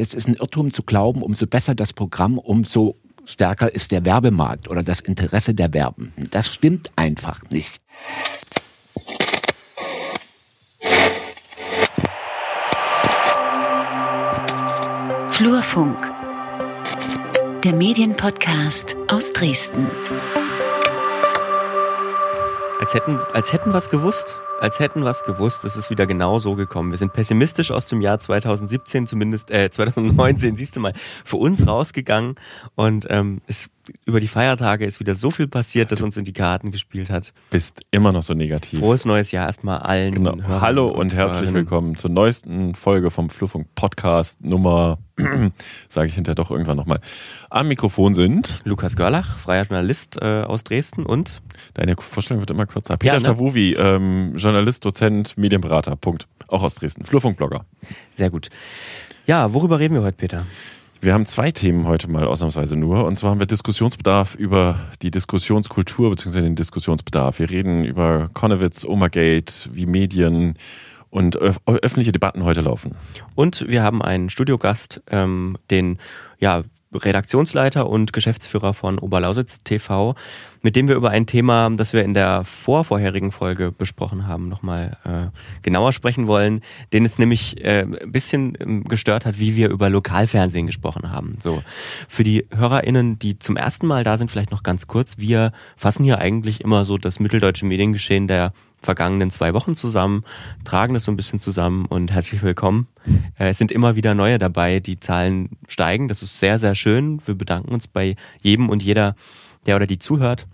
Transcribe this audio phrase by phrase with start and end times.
[0.00, 4.68] das ist ein Irrtum zu glauben, umso besser das Programm, umso stärker ist der Werbemarkt
[4.68, 6.28] oder das Interesse der Werbenden.
[6.30, 7.82] Das stimmt einfach nicht.
[15.28, 16.10] Flurfunk,
[17.62, 19.86] der Medienpodcast aus Dresden.
[22.80, 26.06] Als hätten, als hätten wir es gewusst als hätten wir es gewusst, es ist wieder
[26.06, 26.90] genau so gekommen.
[26.90, 30.92] Wir sind pessimistisch aus dem Jahr 2017, zumindest äh, 2019, siehst du mal,
[31.24, 32.34] für uns rausgegangen
[32.74, 33.70] und ähm, es
[34.04, 37.32] über die Feiertage ist wieder so viel passiert, dass uns in die Karten gespielt hat.
[37.50, 38.80] Bist immer noch so negativ.
[38.80, 40.14] Frohes neues Jahr erstmal allen.
[40.14, 40.36] Genau.
[40.42, 44.98] Hallo und herzlich willkommen zur neuesten Folge vom Fluffunk Podcast Nummer,
[45.88, 47.00] sage ich hinterher doch irgendwann nochmal.
[47.48, 51.42] Am Mikrofon sind Lukas Görlach, freier Journalist äh, aus Dresden und
[51.74, 52.96] Deine Vorstellung wird immer kürzer.
[52.96, 53.24] Peter ja, ne?
[53.24, 56.26] Stavovi, ähm, Journalist, Dozent, Medienberater, Punkt.
[56.48, 57.04] Auch aus Dresden.
[57.04, 57.64] Flurfunkblogger.
[58.10, 58.50] Sehr gut.
[59.26, 60.46] Ja, worüber reden wir heute, Peter?
[61.02, 63.06] Wir haben zwei Themen heute mal ausnahmsweise nur.
[63.06, 66.42] Und zwar haben wir Diskussionsbedarf über die Diskussionskultur bzw.
[66.42, 67.38] den Diskussionsbedarf.
[67.38, 70.58] Wir reden über Konowitz, Omagate, wie Medien
[71.08, 72.96] und öffentliche Debatten heute laufen.
[73.34, 75.98] Und wir haben einen Studiogast, ähm, den
[76.38, 80.14] ja, Redaktionsleiter und Geschäftsführer von Oberlausitz TV,
[80.62, 84.96] mit dem wir über ein Thema, das wir in der vorvorherigen Folge besprochen haben, nochmal
[85.04, 89.70] äh, genauer sprechen wollen, den es nämlich äh, ein bisschen ähm, gestört hat, wie wir
[89.70, 91.36] über Lokalfernsehen gesprochen haben.
[91.40, 91.62] So
[92.08, 95.18] für die HörerInnen, die zum ersten Mal da sind, vielleicht noch ganz kurz.
[95.18, 100.24] Wir fassen hier eigentlich immer so das mitteldeutsche Mediengeschehen der vergangenen zwei Wochen zusammen,
[100.64, 102.88] tragen das so ein bisschen zusammen und herzlich willkommen.
[103.38, 106.08] Äh, es sind immer wieder neue dabei, die Zahlen steigen.
[106.08, 107.20] Das ist sehr, sehr schön.
[107.26, 109.14] Wir bedanken uns bei jedem und jeder,
[109.66, 110.46] der oder die zuhört.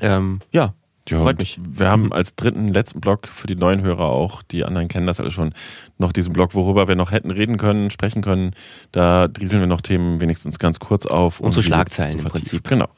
[0.00, 0.74] Ähm, ja,
[1.08, 1.58] ja, Freut mich.
[1.62, 5.20] Wir haben als dritten, letzten Block für die neuen Hörer auch, die anderen kennen das
[5.20, 5.54] alle schon,
[5.98, 8.54] noch diesen Block, worüber wir noch hätten reden können, sprechen können.
[8.90, 11.38] Da drieseln wir noch Themen wenigstens ganz kurz auf.
[11.38, 12.66] Und um Schlagzeilen im Prinzip.
[12.68, 12.88] Genau.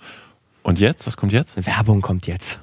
[0.62, 1.06] Und jetzt?
[1.06, 1.66] Was kommt jetzt?
[1.66, 2.58] Werbung kommt jetzt.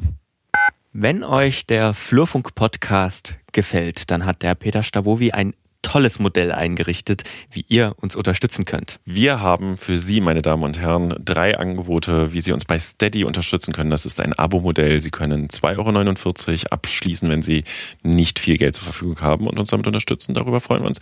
[0.97, 5.51] Wenn euch der Flurfunk-Podcast gefällt, dann hat der Peter Stavovi ein
[5.85, 8.99] tolles Modell eingerichtet, wie ihr uns unterstützen könnt.
[9.05, 13.23] Wir haben für Sie, meine Damen und Herren, drei Angebote, wie Sie uns bei Steady
[13.23, 13.91] unterstützen können.
[13.91, 14.99] Das ist ein Abo-Modell.
[14.99, 17.65] Sie können 2,49 Euro abschließen, wenn Sie
[18.01, 20.33] nicht viel Geld zur Verfügung haben und uns damit unterstützen.
[20.33, 20.99] Darüber freuen wir uns.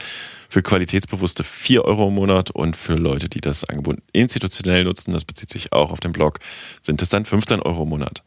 [0.50, 5.24] Für Qualitätsbewusste 4 Euro im Monat und für Leute, die das Angebot institutionell nutzen, das
[5.24, 6.40] bezieht sich auch auf den Blog,
[6.82, 8.22] sind es dann 15 Euro im Monat.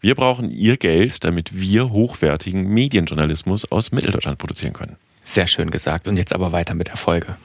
[0.00, 4.96] Wir brauchen Ihr Geld, damit wir hochwertigen Medienjournalismus aus Mitteldeutschland produzieren können.
[5.28, 6.08] Sehr schön gesagt.
[6.08, 7.36] Und jetzt aber weiter mit der Folge.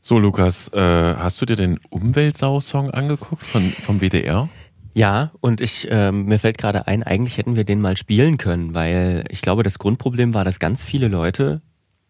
[0.00, 4.48] So, Lukas, äh, hast du dir den Umweltsau-Song angeguckt von, vom WDR?
[4.94, 8.72] Ja, und ich, äh, mir fällt gerade ein, eigentlich hätten wir den mal spielen können,
[8.72, 11.60] weil ich glaube, das Grundproblem war, dass ganz viele Leute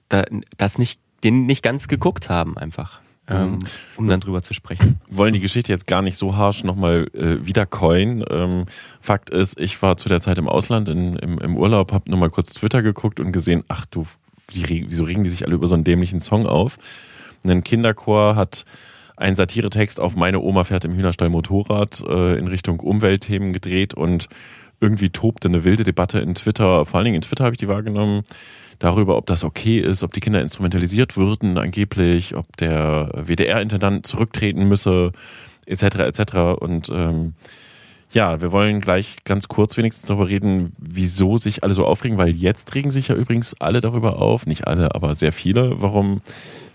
[0.09, 0.25] da,
[0.57, 3.01] das nicht, den nicht ganz geguckt haben, einfach.
[3.27, 3.59] Ähm, mhm.
[3.97, 5.01] um dann drüber zu sprechen.
[5.11, 8.25] wollen die Geschichte jetzt gar nicht so harsch nochmal äh, wieder coin.
[8.31, 8.67] Ähm,
[9.01, 12.19] Fakt ist, ich war zu der Zeit im Ausland in, im, im Urlaub, habe nur
[12.21, 14.07] mal kurz Twitter geguckt und gesehen, ach du
[14.55, 16.79] die, wieso regen die sich alle über so einen dämlichen Song auf?
[17.45, 18.65] Ein Kinderchor hat
[19.17, 24.29] einen Satiretext auf Meine Oma fährt im Hühnerstall Motorrad äh, in Richtung Umweltthemen gedreht und
[24.81, 27.69] irgendwie tobte eine wilde Debatte in Twitter, vor allen Dingen in Twitter habe ich die
[27.69, 28.23] wahrgenommen,
[28.79, 34.69] darüber, ob das okay ist, ob die Kinder instrumentalisiert würden angeblich, ob der WDR-Intendant zurücktreten
[34.69, 35.11] müsse,
[35.67, 35.83] etc.
[35.83, 36.35] etc.
[36.61, 37.35] Und ähm,
[38.11, 42.31] ja, wir wollen gleich ganz kurz wenigstens darüber reden, wieso sich alle so aufregen, weil
[42.31, 46.23] jetzt regen sich ja übrigens alle darüber auf, nicht alle, aber sehr viele, warum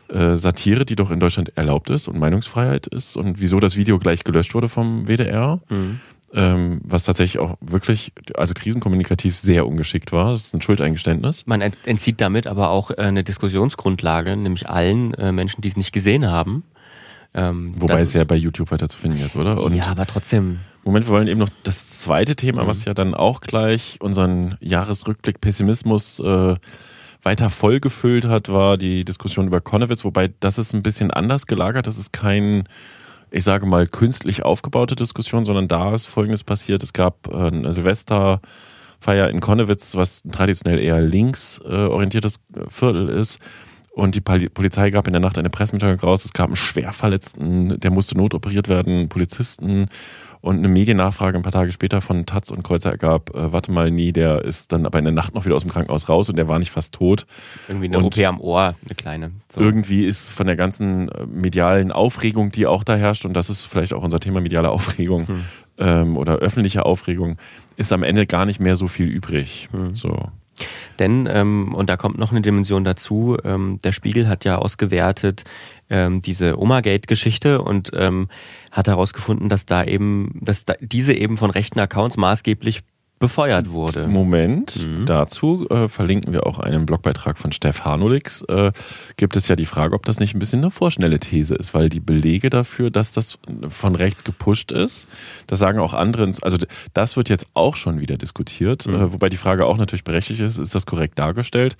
[0.09, 3.97] äh, Satire, die doch in Deutschland erlaubt ist und Meinungsfreiheit ist und wieso das Video
[3.97, 5.59] gleich gelöscht wurde vom WDR.
[5.69, 5.99] Mhm.
[6.35, 10.31] Ähm, was tatsächlich auch wirklich, also krisenkommunikativ sehr ungeschickt war.
[10.31, 11.45] Das ist ein Schuldeingeständnis.
[11.45, 15.91] Man entzieht damit aber auch äh, eine Diskussionsgrundlage, nämlich allen äh, Menschen, die es nicht
[15.91, 16.63] gesehen haben.
[17.33, 19.61] Ähm, Wobei es ja bei YouTube weiter zu finden ist, oder?
[19.61, 20.59] Und ja, aber trotzdem.
[20.83, 22.67] Moment, wir wollen eben noch das zweite Thema, mhm.
[22.67, 26.55] was ja dann auch gleich unseren Jahresrückblick Pessimismus äh,
[27.23, 31.87] weiter vollgefüllt hat, war die Diskussion über Konowitz, wobei das ist ein bisschen anders gelagert.
[31.87, 32.65] Das ist kein,
[33.31, 36.83] ich sage mal, künstlich aufgebaute Diskussion, sondern da ist Folgendes passiert.
[36.83, 43.39] Es gab äh, eine Silvesterfeier in Konowitz, was traditionell eher links äh, orientiertes Viertel ist.
[43.93, 46.25] Und die Polizei gab in der Nacht eine Pressemitteilung raus.
[46.25, 49.87] Es gab einen Schwerverletzten, der musste notoperiert werden, Polizisten
[50.43, 53.91] und eine Mediennachfrage ein paar Tage später von Taz und Kreuzer ergab, äh, warte mal,
[53.91, 56.35] nee, der ist dann aber in der Nacht noch wieder aus dem Krankenhaus raus und
[56.35, 57.25] der war nicht fast tot.
[57.69, 59.31] Irgendwie eine und OP am Ohr, eine kleine.
[59.47, 59.61] So.
[59.61, 63.63] Irgendwie ist von der ganzen äh, medialen Aufregung, die auch da herrscht, und das ist
[63.63, 65.45] vielleicht auch unser Thema mediale Aufregung hm.
[65.77, 67.37] ähm, oder öffentliche Aufregung,
[67.77, 69.69] ist am Ende gar nicht mehr so viel übrig.
[69.71, 69.93] Hm.
[69.93, 70.29] So.
[70.99, 75.43] Denn, ähm, und da kommt noch eine Dimension dazu, ähm, der Spiegel hat ja ausgewertet
[75.89, 78.29] ähm, diese Omagate-Geschichte und ähm,
[78.71, 82.81] hat herausgefunden, dass da eben, dass da diese eben von rechten Accounts maßgeblich
[83.23, 84.05] befeuert wurde.
[84.05, 85.05] Moment, mhm.
[85.05, 88.41] dazu äh, verlinken wir auch einen Blogbeitrag von Steff Hanolix.
[88.49, 88.73] Äh,
[89.15, 91.87] gibt es ja die Frage, ob das nicht ein bisschen eine vorschnelle These ist, weil
[91.87, 93.39] die Belege dafür, dass das
[93.69, 95.07] von rechts gepusht ist,
[95.47, 96.57] das sagen auch andere, also
[96.93, 98.95] das wird jetzt auch schon wieder diskutiert, mhm.
[98.95, 101.77] äh, wobei die Frage auch natürlich berechtigt ist, ist das korrekt dargestellt?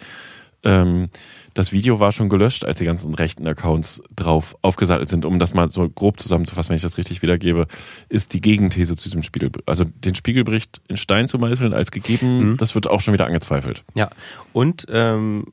[0.63, 1.10] Ähm,
[1.54, 5.26] das Video war schon gelöscht, als die ganzen rechten Accounts drauf aufgesattelt sind.
[5.26, 7.68] Um das mal so grob zusammenzufassen, wenn ich das richtig wiedergebe,
[8.10, 12.52] ist die Gegenthese zu diesem Spiegel, also den Spiegelbericht in Stein zu meißeln als gegeben,
[12.52, 12.58] mhm.
[12.58, 13.84] das wird auch schon wieder angezweifelt.
[13.94, 14.10] Ja,
[14.52, 15.46] und ähm,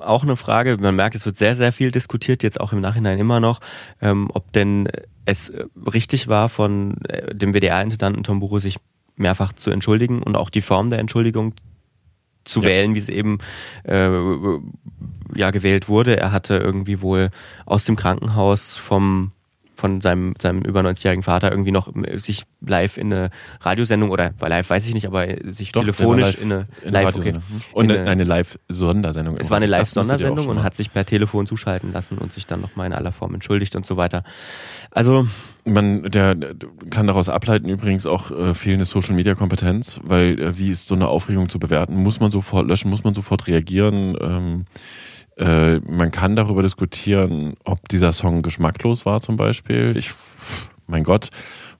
[0.00, 3.18] auch eine Frage, man merkt, es wird sehr, sehr viel diskutiert, jetzt auch im Nachhinein
[3.18, 3.60] immer noch,
[4.00, 4.88] ähm, ob denn
[5.24, 5.52] es
[5.92, 8.76] richtig war, von äh, dem WDR-Intendanten Tom Buro sich
[9.16, 11.54] mehrfach zu entschuldigen und auch die Form der Entschuldigung
[12.44, 12.68] zu ja.
[12.68, 13.38] wählen, wie es eben
[13.84, 14.08] äh,
[15.34, 16.16] ja gewählt wurde.
[16.16, 17.30] Er hatte irgendwie wohl
[17.66, 19.32] aus dem Krankenhaus vom
[19.78, 23.30] von seinem, seinem über 90-jährigen Vater irgendwie noch äh, sich live in eine
[23.60, 27.34] Radiosendung oder live weiß ich nicht, aber sich Doch, telefonisch in eine, in live, okay,
[27.72, 29.36] und eine, eine Live-Sondersendung.
[29.36, 32.88] Es war eine Live-Sondersendung und hat sich per Telefon zuschalten lassen und sich dann nochmal
[32.88, 34.24] in aller Form entschuldigt und so weiter.
[34.90, 35.28] Also
[35.64, 36.36] man der,
[36.90, 40.96] kann daraus ableiten übrigens auch äh, fehlende Social Media Kompetenz, weil äh, wie ist so
[40.96, 41.94] eine Aufregung zu bewerten?
[42.02, 42.90] Muss man sofort löschen?
[42.90, 44.16] Muss man sofort reagieren?
[44.20, 44.64] Ähm,
[45.38, 49.96] äh, man kann darüber diskutieren, ob dieser Song geschmacklos war zum Beispiel.
[49.96, 50.10] Ich,
[50.86, 51.30] mein Gott.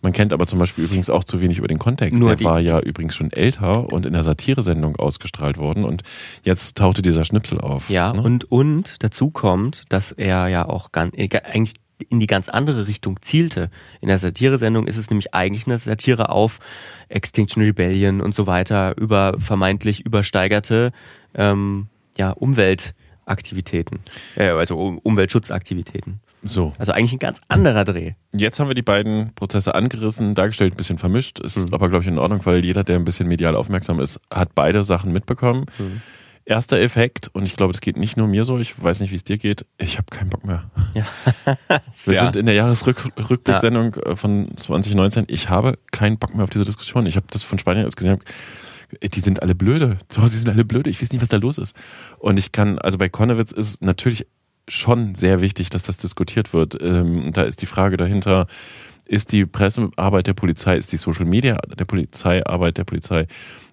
[0.00, 2.20] Man kennt aber zum Beispiel übrigens auch zu wenig über den Kontext.
[2.20, 6.04] Nur der war ja übrigens schon älter und in der Satiresendung ausgestrahlt worden und
[6.44, 7.90] jetzt tauchte dieser Schnipsel auf.
[7.90, 8.22] Ja, ne?
[8.22, 11.74] und, und dazu kommt, dass er ja auch ganz, äh, eigentlich
[12.08, 13.70] in die ganz andere Richtung zielte.
[14.00, 16.60] In der Satiresendung ist es nämlich eigentlich eine Satire auf
[17.08, 20.92] Extinction Rebellion und so weiter, über vermeintlich übersteigerte
[21.34, 22.94] ähm, ja, Umwelt-
[23.28, 24.00] Aktivitäten,
[24.36, 26.20] äh, also Umweltschutzaktivitäten.
[26.42, 26.72] So.
[26.78, 28.12] Also eigentlich ein ganz anderer Dreh.
[28.32, 31.40] Jetzt haben wir die beiden Prozesse angerissen, dargestellt, ein bisschen vermischt.
[31.40, 31.74] Ist mhm.
[31.74, 34.84] aber, glaube ich, in Ordnung, weil jeder, der ein bisschen medial aufmerksam ist, hat beide
[34.84, 35.66] Sachen mitbekommen.
[35.78, 36.00] Mhm.
[36.44, 39.16] Erster Effekt, und ich glaube, das geht nicht nur mir so, ich weiß nicht, wie
[39.16, 40.70] es dir geht, ich habe keinen Bock mehr.
[40.94, 41.04] Ja.
[42.04, 42.22] wir ja.
[42.22, 44.12] sind in der Jahresrückblicksendung ja.
[44.12, 45.26] Äh, von 2019.
[45.28, 47.04] Ich habe keinen Bock mehr auf diese Diskussion.
[47.04, 48.18] Ich habe das von Spanien aus gesehen
[49.02, 49.98] die sind alle blöde.
[50.08, 50.90] So, sie sind alle blöde.
[50.90, 51.76] Ich weiß nicht, was da los ist.
[52.18, 54.26] Und ich kann, also bei Konnewitz ist natürlich
[54.68, 56.80] schon sehr wichtig, dass das diskutiert wird.
[56.80, 58.46] Ähm, da ist die Frage dahinter,
[59.06, 63.26] ist die Pressearbeit der Polizei, ist die Social Media der Polizei, Arbeit der Polizei,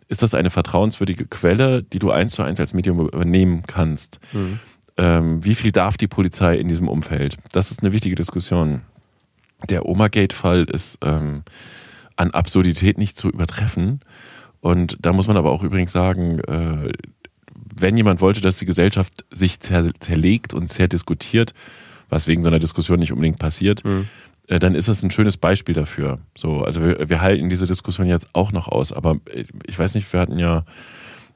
[0.07, 4.19] ist das eine vertrauenswürdige Quelle, die du eins zu eins als Medium übernehmen kannst?
[4.33, 4.59] Mhm.
[4.97, 7.37] Ähm, wie viel darf die Polizei in diesem Umfeld?
[7.51, 8.81] Das ist eine wichtige Diskussion.
[9.69, 11.43] Der Oma-Gate-Fall ist ähm,
[12.15, 13.99] an Absurdität nicht zu übertreffen.
[14.65, 16.91] Und da muss man aber auch übrigens sagen, äh,
[17.75, 21.53] wenn jemand wollte, dass die Gesellschaft sich zer zerlegt und zerdiskutiert,
[22.09, 24.07] was wegen so einer Diskussion nicht unbedingt passiert, mhm.
[24.47, 26.17] äh, dann ist das ein schönes Beispiel dafür.
[26.35, 29.93] So, also wir, wir halten diese Diskussion jetzt auch noch aus, aber äh, ich weiß
[29.93, 30.65] nicht, wir hatten ja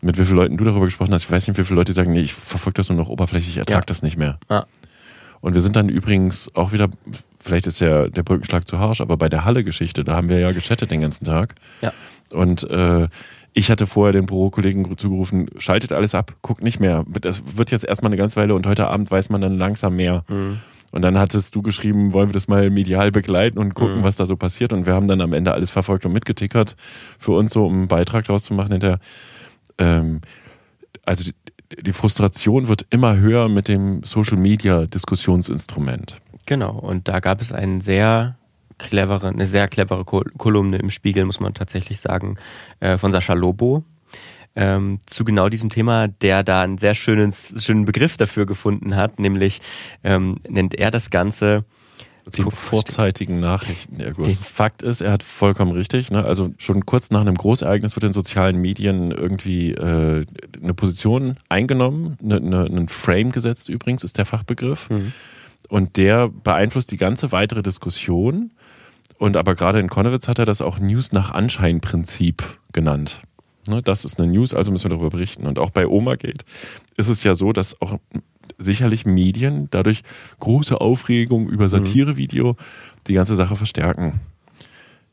[0.02, 2.12] mit wie vielen Leuten du darüber gesprochen hast, ich weiß nicht, wie viele Leute sagen,
[2.12, 3.86] nee, ich verfolge das nur noch oberflächlich, ich ertrage ja.
[3.86, 4.40] das nicht mehr.
[4.50, 4.66] Ja.
[5.42, 6.90] Und wir sind dann übrigens auch wieder,
[7.40, 10.52] vielleicht ist ja der Brückenschlag zu harsch, aber bei der Halle-Geschichte, da haben wir ja
[10.52, 11.56] gechattet den ganzen Tag.
[11.82, 11.94] Ja.
[12.32, 13.08] Und äh,
[13.54, 17.06] ich hatte vorher den Bürokollegen zugerufen, schaltet alles ab, guckt nicht mehr.
[17.22, 20.24] Das wird jetzt erstmal eine ganze Weile und heute Abend weiß man dann langsam mehr.
[20.28, 20.60] Mhm.
[20.92, 24.04] Und dann hattest du geschrieben, wollen wir das mal medial begleiten und gucken, mhm.
[24.04, 24.74] was da so passiert.
[24.74, 26.76] Und wir haben dann am Ende alles verfolgt und mitgetickert
[27.20, 29.00] für uns so, um einen Beitrag daraus zu machen hinterher.
[29.78, 30.22] Ähm,
[31.06, 31.30] also
[31.78, 36.20] die, Frustration wird immer höher mit dem Social Media Diskussionsinstrument.
[36.46, 36.72] Genau.
[36.72, 38.38] Und da gab es einen sehr
[38.78, 42.38] clevere, eine sehr clevere Kolumne im Spiegel, muss man tatsächlich sagen,
[42.80, 43.84] äh, von Sascha Lobo.
[44.56, 49.20] Ähm, zu genau diesem Thema, der da einen sehr schönen, schönen Begriff dafür gefunden hat,
[49.20, 49.62] nämlich
[50.04, 51.66] ähm, nennt er das Ganze
[52.30, 54.48] den vorzeitigen Nachrichtenerguss.
[54.48, 56.12] Fakt ist, er hat vollkommen richtig.
[56.12, 56.24] Ne?
[56.24, 60.26] Also schon kurz nach einem Großereignis wird in sozialen Medien irgendwie äh,
[60.62, 64.90] eine Position eingenommen, eine, eine, einen Frame gesetzt übrigens, ist der Fachbegriff.
[64.90, 65.14] Mhm.
[65.68, 68.52] Und der beeinflusst die ganze weitere Diskussion
[69.20, 73.22] und aber gerade in Konnewitz hat er das auch News nach Anschein-Prinzip genannt.
[73.68, 75.46] Ne, das ist eine News, also müssen wir darüber berichten.
[75.46, 76.46] Und auch bei Omagate
[76.96, 78.00] ist es ja so, dass auch
[78.58, 80.04] sicherlich Medien dadurch
[80.40, 81.70] große Aufregung über mhm.
[81.70, 82.56] Satirevideo
[83.08, 84.20] die ganze Sache verstärken.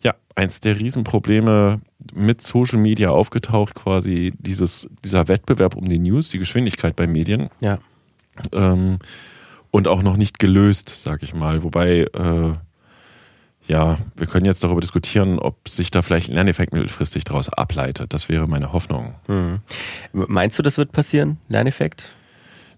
[0.02, 1.80] Ja, eins der Riesenprobleme
[2.14, 7.48] mit Social Media aufgetaucht, quasi dieses, dieser Wettbewerb um die News, die Geschwindigkeit bei Medien.
[7.60, 7.78] Ja.
[8.52, 8.98] Ähm,
[9.70, 11.62] und auch noch nicht gelöst, sag ich mal.
[11.62, 12.52] Wobei äh,
[13.68, 18.12] ja, wir können jetzt darüber diskutieren, ob sich da vielleicht ein Lerneffekt mittelfristig daraus ableitet.
[18.12, 19.14] Das wäre meine Hoffnung.
[19.26, 19.60] Mhm.
[20.12, 22.14] Meinst du, das wird passieren, Lerneffekt?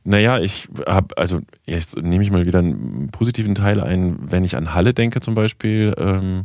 [0.05, 4.57] Naja, ich habe, also jetzt nehme ich mal wieder einen positiven Teil ein, wenn ich
[4.57, 6.45] an Halle denke zum Beispiel, ähm,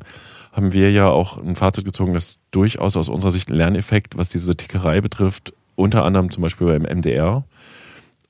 [0.52, 4.30] haben wir ja auch ein Fazit gezogen, dass durchaus aus unserer Sicht ein Lerneffekt, was
[4.30, 7.44] diese Tickerei betrifft, unter anderem zum Beispiel beim MDR,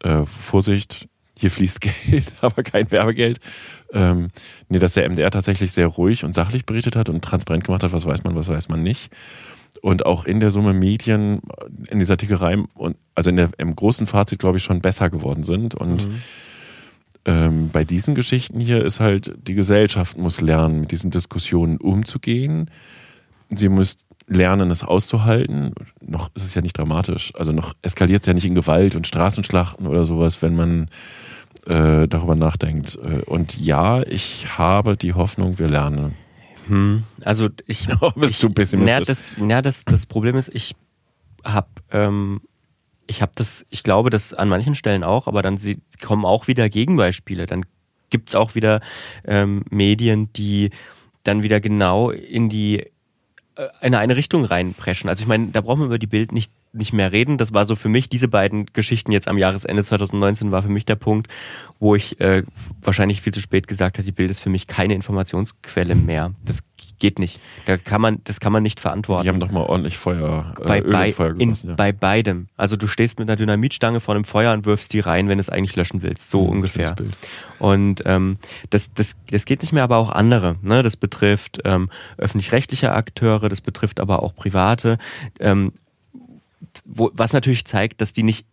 [0.04, 3.40] äh, Vorsicht, hier fließt Geld, aber kein Werbegeld.
[3.92, 4.30] Ähm,
[4.70, 7.92] nee, dass der MDR tatsächlich sehr ruhig und sachlich berichtet hat und transparent gemacht hat,
[7.92, 9.12] was weiß man, was weiß man nicht.
[9.82, 11.42] Und auch in der Summe Medien
[11.90, 15.44] in dieser Tickerei und also in der, im großen Fazit, glaube ich, schon besser geworden
[15.44, 15.76] sind.
[15.76, 16.22] Und mhm.
[17.26, 22.70] ähm, bei diesen Geschichten hier ist halt, die Gesellschaft muss lernen, mit diesen Diskussionen umzugehen.
[23.50, 25.74] Sie muss lernen, es auszuhalten.
[26.02, 27.34] Noch ist es ja nicht dramatisch.
[27.36, 30.88] Also noch eskaliert es ja nicht in Gewalt und Straßenschlachten oder sowas, wenn man
[31.68, 32.98] äh, darüber nachdenkt.
[33.04, 36.16] Äh, und ja, ich habe die Hoffnung, wir lernen.
[36.68, 37.88] Hm, also ich.
[38.02, 39.00] Oh, bist ich, du pessimistisch?
[39.00, 40.76] Na, das, na, das, das Problem ist, ich
[41.44, 42.42] habe ähm,
[43.08, 46.48] ich habe das, ich glaube das an manchen Stellen auch, aber dann sie, kommen auch
[46.48, 47.46] wieder Gegenbeispiele.
[47.46, 47.66] Dann
[48.10, 48.82] gibt es auch wieder
[49.26, 50.70] ähm, Medien, die
[51.24, 52.80] dann wieder genau in die
[53.56, 55.10] äh, in eine Richtung reinpreschen.
[55.10, 57.38] Also ich meine, da brauchen wir über die Bild nicht nicht mehr reden.
[57.38, 60.86] Das war so für mich, diese beiden Geschichten jetzt am Jahresende 2019 war für mich
[60.86, 61.28] der Punkt,
[61.80, 62.44] wo ich äh,
[62.82, 66.34] wahrscheinlich viel zu spät gesagt habe, die Bild ist für mich keine Informationsquelle mehr.
[66.44, 66.64] Das
[67.00, 67.40] geht nicht.
[67.66, 69.24] Da kann man, das kann man nicht verantworten.
[69.24, 71.68] Die haben doch mal ordentlich Feuer, äh, bei, Öl bei, Feuer gegossen.
[71.68, 71.76] In, ja.
[71.76, 72.48] Bei beidem.
[72.58, 75.42] Also du stehst mit einer Dynamitstange vor einem Feuer und wirfst die rein, wenn du
[75.42, 76.32] es eigentlich löschen willst.
[76.32, 76.96] So mhm, ungefähr.
[77.60, 78.38] Und ähm,
[78.70, 80.56] das, das, das geht nicht mehr, aber auch andere.
[80.62, 80.82] Ne?
[80.82, 84.98] Das betrifft ähm, öffentlich-rechtliche Akteure, das betrifft aber auch private.
[85.40, 85.74] Ähm,
[86.86, 88.46] wo, was natürlich zeigt, dass die nicht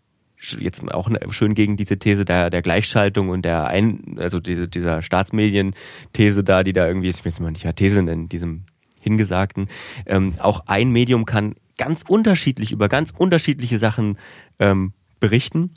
[0.59, 4.69] jetzt auch ne, schön gegen diese These der, der Gleichschaltung und der ein, also diese,
[4.69, 8.65] dieser Staatsmedien-These da, die da irgendwie, ich will jetzt mal nicht mehr These nennen, diesem
[9.01, 9.69] Hingesagten,
[10.07, 14.19] ähm, auch ein Medium kann ganz unterschiedlich über ganz unterschiedliche Sachen
[14.59, 15.71] ähm, berichten.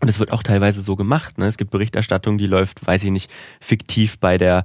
[0.00, 1.38] Und es wird auch teilweise so gemacht.
[1.38, 1.46] Ne?
[1.46, 4.64] Es gibt Berichterstattung, die läuft, weiß ich nicht, fiktiv bei der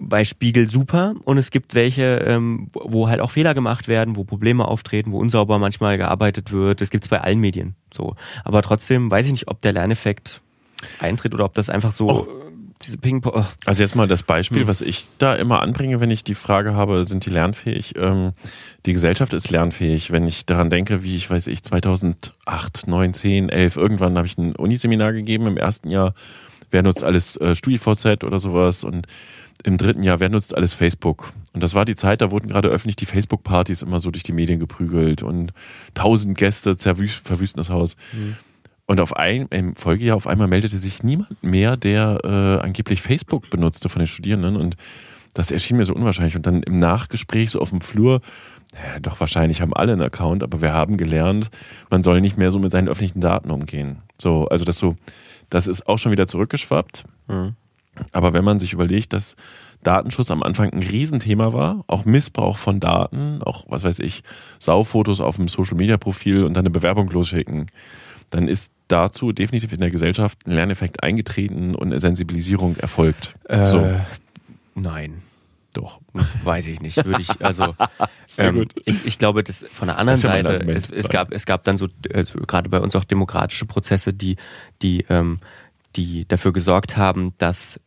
[0.00, 4.24] bei Spiegel super und es gibt welche, ähm, wo halt auch Fehler gemacht werden, wo
[4.24, 6.80] Probleme auftreten, wo unsauber manchmal gearbeitet wird.
[6.80, 8.16] Das gibt es bei allen Medien so.
[8.44, 10.40] Aber trotzdem weiß ich nicht, ob der Lerneffekt
[10.98, 12.28] eintritt oder ob das einfach so Och.
[12.82, 13.44] diese Ping oh.
[13.64, 14.68] Also jetzt mal das Beispiel, hm.
[14.68, 17.94] was ich da immer anbringe, wenn ich die Frage habe, sind die lernfähig?
[17.96, 18.32] Ähm,
[18.86, 20.10] die Gesellschaft ist lernfähig.
[20.10, 24.36] Wenn ich daran denke, wie ich weiß ich 2008, 9, 10, 11, irgendwann habe ich
[24.38, 26.14] ein Uniseminar gegeben im ersten Jahr.
[26.70, 29.06] Wer nutzt alles äh, StudiVZ oder sowas und
[29.64, 31.32] im dritten Jahr, wer nutzt alles Facebook?
[31.52, 34.32] Und das war die Zeit, da wurden gerade öffentlich die Facebook-Partys immer so durch die
[34.32, 35.52] Medien geprügelt und
[35.94, 37.96] tausend Gäste verwüsten das Haus.
[38.12, 38.36] Mhm.
[38.86, 43.48] Und auf ein, im Folgejahr auf einmal meldete sich niemand mehr, der äh, angeblich Facebook
[43.48, 44.56] benutzte von den Studierenden.
[44.56, 44.76] Und
[45.32, 46.36] das erschien mir so unwahrscheinlich.
[46.36, 48.20] Und dann im Nachgespräch so auf dem Flur,
[48.76, 51.50] ja, doch wahrscheinlich haben alle einen Account, aber wir haben gelernt,
[51.88, 54.02] man soll nicht mehr so mit seinen öffentlichen Daten umgehen.
[54.20, 54.96] So, also das so,
[55.48, 57.04] das ist auch schon wieder zurückgeschwappt.
[57.28, 57.56] Mhm.
[58.12, 59.36] Aber wenn man sich überlegt, dass
[59.82, 64.22] Datenschutz am Anfang ein Riesenthema war, auch Missbrauch von Daten, auch was weiß ich,
[64.58, 67.66] Saufotos auf dem Social Media Profil und dann eine Bewerbung losschicken,
[68.30, 73.34] dann ist dazu definitiv in der Gesellschaft ein Lerneffekt eingetreten und eine Sensibilisierung erfolgt.
[73.44, 73.86] Äh, so.
[74.74, 75.22] Nein.
[75.74, 76.00] Doch.
[76.44, 77.04] Weiß ich nicht.
[77.04, 77.74] Würde ich, also
[78.38, 81.76] ähm, ich, ich glaube, dass von der anderen Seite, es, es, gab, es gab dann
[81.76, 84.36] so, also gerade bei uns auch demokratische Prozesse, die,
[84.82, 85.40] die, ähm,
[85.96, 87.80] die dafür gesorgt haben, dass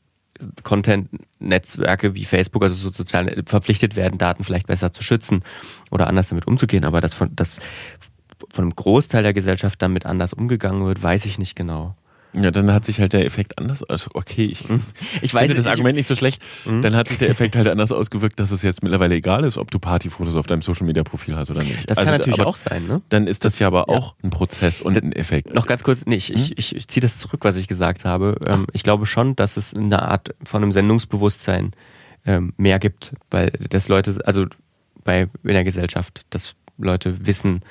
[0.64, 5.44] Content-Netzwerke wie Facebook, also so sozial verpflichtet werden, Daten vielleicht besser zu schützen
[5.92, 6.86] oder anders damit umzugehen.
[6.86, 7.60] Aber dass von, dass
[8.54, 11.96] von einem Großteil der Gesellschaft damit anders umgegangen wird, weiß ich nicht genau.
[12.34, 14.82] Ja, dann hat sich halt der Effekt anders, also okay, ich, hm.
[15.22, 16.82] ich weiß finde das Argument nicht so schlecht, mhm.
[16.82, 19.72] dann hat sich der Effekt halt anders ausgewirkt, dass es jetzt mittlerweile egal ist, ob
[19.72, 21.90] du Partyfotos auf deinem Social Media Profil hast oder nicht.
[21.90, 23.02] Das also, kann natürlich auch sein, ne?
[23.10, 23.98] Dann ist das, das ja aber ja.
[23.98, 25.54] auch ein Prozess und ein Effekt.
[25.54, 26.36] Noch ganz kurz, nee, ich, hm?
[26.36, 28.38] ich, ich, ich ziehe das zurück, was ich gesagt habe.
[28.46, 31.72] Ähm, ich glaube schon, dass es eine Art von einem Sendungsbewusstsein
[32.26, 34.46] ähm, mehr gibt, weil das Leute, also
[35.04, 37.62] bei in der Gesellschaft, dass Leute wissen,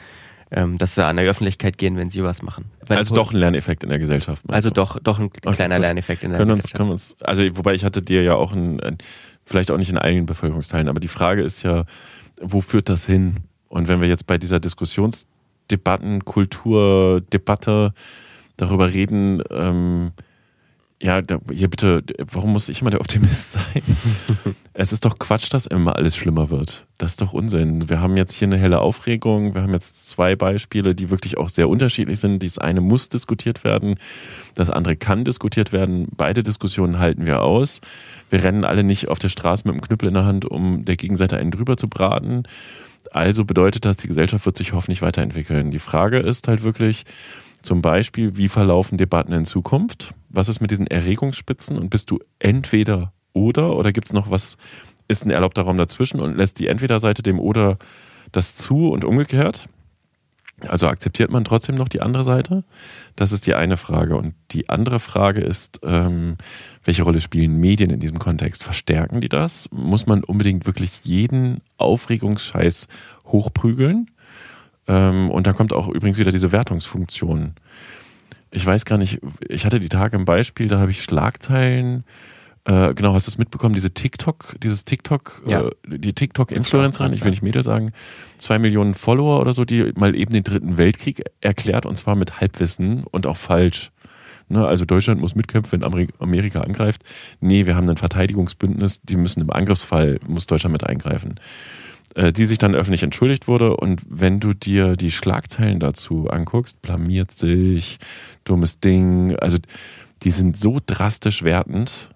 [0.51, 2.67] ähm, dass sie an der Öffentlichkeit gehen, wenn sie was machen.
[2.87, 4.43] Weil also doch ein Lerneffekt in der Gesellschaft.
[4.49, 5.83] Also doch, doch ein okay, kleiner gut.
[5.83, 6.75] Lerneffekt in der können Gesellschaft.
[6.75, 8.99] Uns, können uns, also wobei ich hatte dir ja auch ein, ein,
[9.45, 11.85] vielleicht auch nicht in allen Bevölkerungsteilen, aber die Frage ist ja,
[12.41, 13.37] wo führt das hin?
[13.69, 17.93] Und wenn wir jetzt bei dieser Diskussionsdebatten, Kulturdebatte
[18.57, 20.13] darüber reden, ähm,
[21.03, 23.83] ja, da, hier bitte, warum muss ich immer der Optimist sein?
[24.73, 26.87] es ist doch Quatsch, dass immer alles schlimmer wird.
[26.97, 27.91] Das ist doch Unsinn.
[27.91, 29.55] Wir haben jetzt hier eine helle Aufregung.
[29.55, 32.43] Wir haben jetzt zwei Beispiele, die wirklich auch sehr unterschiedlich sind.
[32.43, 33.97] Das eine muss diskutiert werden,
[34.55, 36.09] das andere kann diskutiert werden.
[36.17, 37.83] Beide Diskussionen halten wir aus.
[38.31, 40.97] Wir rennen alle nicht auf der Straße mit einem Knüppel in der Hand, um der
[40.97, 42.45] Gegenseite einen drüber zu braten.
[43.13, 45.71] Also bedeutet das, die Gesellschaft wird sich hoffentlich weiterentwickeln.
[45.71, 47.05] Die Frage ist halt wirklich,
[47.67, 50.15] zum Beispiel, wie verlaufen Debatten in Zukunft?
[50.29, 51.77] Was ist mit diesen Erregungsspitzen?
[51.77, 54.57] Und bist du entweder oder oder gibt es noch was,
[55.09, 57.77] ist ein erlaubter Raum dazwischen und lässt die Entweder-Seite dem oder
[58.33, 59.69] das zu und umgekehrt?
[60.61, 62.65] Also akzeptiert man trotzdem noch die andere Seite?
[63.15, 64.17] Das ist die eine Frage.
[64.17, 66.37] Und die andere Frage ist, ähm,
[66.83, 68.65] welche Rolle spielen Medien in diesem Kontext?
[68.65, 69.69] Verstärken die das?
[69.71, 72.89] Muss man unbedingt wirklich jeden Aufregungsscheiß
[73.27, 74.11] hochprügeln?
[74.89, 77.55] Ähm, und da kommt auch übrigens wieder diese Wertungsfunktion.
[78.51, 82.05] Ich weiß gar nicht, ich hatte die Tage ein Beispiel, da habe ich Schlagzeilen,
[82.65, 85.67] äh, genau, hast du es mitbekommen, diese TikTok, dieses TikTok, Ja.
[85.67, 87.93] äh, die TikTok-Influencerin, ich will nicht Mädel sagen,
[88.39, 92.41] zwei Millionen Follower oder so, die mal eben den dritten Weltkrieg erklärt und zwar mit
[92.41, 93.91] Halbwissen und auch falsch.
[94.49, 97.03] Ne, also Deutschland muss mitkämpfen, wenn Ameri- Amerika angreift.
[97.41, 101.41] Nee, wir haben ein Verteidigungsbündnis, die müssen im Angriffsfall, muss Deutschland mit eingreifen äh,
[102.17, 103.77] die sich dann öffentlich entschuldigt wurde.
[103.77, 107.99] Und wenn du dir die Schlagzeilen dazu anguckst, blamiert sich,
[108.45, 109.59] dummes Ding, also
[110.23, 112.11] die sind so drastisch wertend,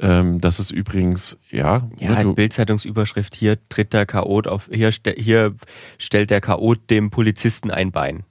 [0.00, 4.68] ähm, dass es übrigens, ja, Ja, ne, halt du, Bildzeitungsüberschrift, hier tritt der Chaot auf,
[4.72, 5.54] hier, hier
[5.98, 8.24] stellt der Chaot dem Polizisten ein Bein.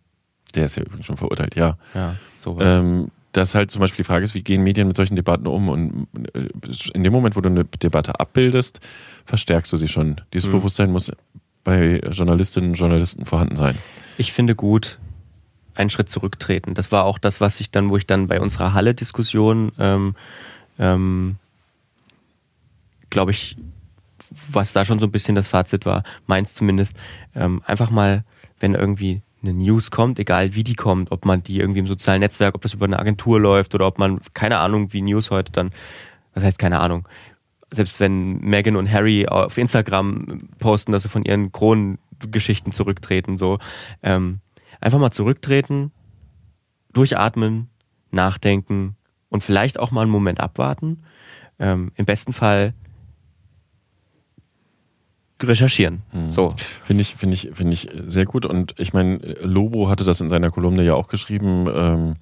[0.56, 1.77] der ist ja übrigens schon verurteilt, ja.
[1.94, 2.82] Ja, sowas.
[2.82, 5.70] Ähm, dass halt zum Beispiel die Frage ist, wie gehen Medien mit solchen Debatten um?
[5.70, 6.48] Und äh,
[6.94, 8.80] in dem Moment, wo du eine Debatte abbildest,
[9.26, 10.22] verstärkst du sie schon.
[10.34, 10.54] Dieses Mhm.
[10.54, 11.12] Bewusstsein muss
[11.64, 13.78] bei Journalistinnen und Journalisten vorhanden sein.
[14.18, 14.98] Ich finde gut,
[15.76, 16.74] einen Schritt zurücktreten.
[16.74, 20.16] Das war auch das, was ich dann, wo ich dann bei unserer Halle-Diskussion, ähm,
[20.78, 21.36] ähm,
[23.10, 23.58] glaube ich,
[24.52, 26.96] was da schon so ein bisschen das Fazit war, meins zumindest,
[27.36, 28.24] ähm, einfach mal,
[28.60, 32.19] wenn irgendwie eine News kommt, egal wie die kommt, ob man die irgendwie im sozialen
[32.19, 35.51] Netzwerk, ob das über eine Agentur läuft oder ob man, keine Ahnung, wie News heute
[35.51, 35.72] dann,
[36.34, 37.08] was heißt keine Ahnung,
[37.72, 43.60] selbst wenn Meghan und Harry auf Instagram posten, dass sie von ihren Kronengeschichten zurücktreten, so,
[44.03, 44.39] ähm,
[44.81, 45.91] einfach mal zurücktreten,
[46.93, 47.69] durchatmen,
[48.12, 48.96] nachdenken
[49.29, 51.03] und vielleicht auch mal einen Moment abwarten.
[51.60, 52.74] Ähm, Im besten Fall
[55.43, 56.02] recherchieren.
[56.30, 56.49] So.
[56.84, 58.45] Finde ich, finde ich, finde ich sehr gut.
[58.45, 61.67] Und ich meine, Lobo hatte das in seiner Kolumne ja auch geschrieben.
[61.73, 62.15] Ähm,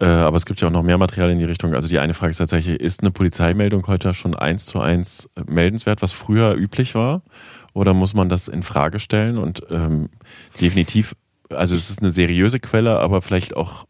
[0.00, 1.74] äh, aber es gibt ja auch noch mehr Material in die Richtung.
[1.74, 6.02] Also die eine Frage ist tatsächlich, ist eine Polizeimeldung heute schon eins zu eins meldenswert,
[6.02, 7.22] was früher üblich war?
[7.74, 9.38] Oder muss man das in Frage stellen?
[9.38, 10.08] Und ähm,
[10.60, 11.14] definitiv,
[11.50, 13.86] also es ist eine seriöse Quelle, aber vielleicht auch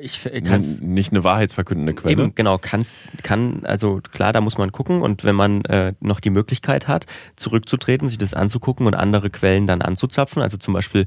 [0.00, 2.12] Ich kann's nicht eine wahrheitsverkündende Quelle.
[2.12, 6.20] Eben, genau, kann's, kann, also klar, da muss man gucken und wenn man äh, noch
[6.20, 11.06] die Möglichkeit hat, zurückzutreten, sich das anzugucken und andere Quellen dann anzuzapfen, also zum Beispiel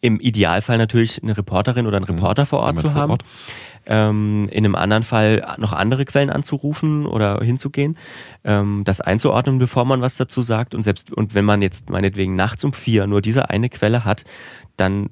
[0.00, 3.24] im Idealfall natürlich eine Reporterin oder einen Reporter vor Ort Jemand zu haben, Ort.
[3.86, 7.96] ähm, in einem anderen Fall noch andere Quellen anzurufen oder hinzugehen,
[8.44, 12.36] ähm, das einzuordnen, bevor man was dazu sagt und selbst, und wenn man jetzt meinetwegen
[12.36, 14.24] nachts um vier nur diese eine Quelle hat,
[14.76, 15.08] dann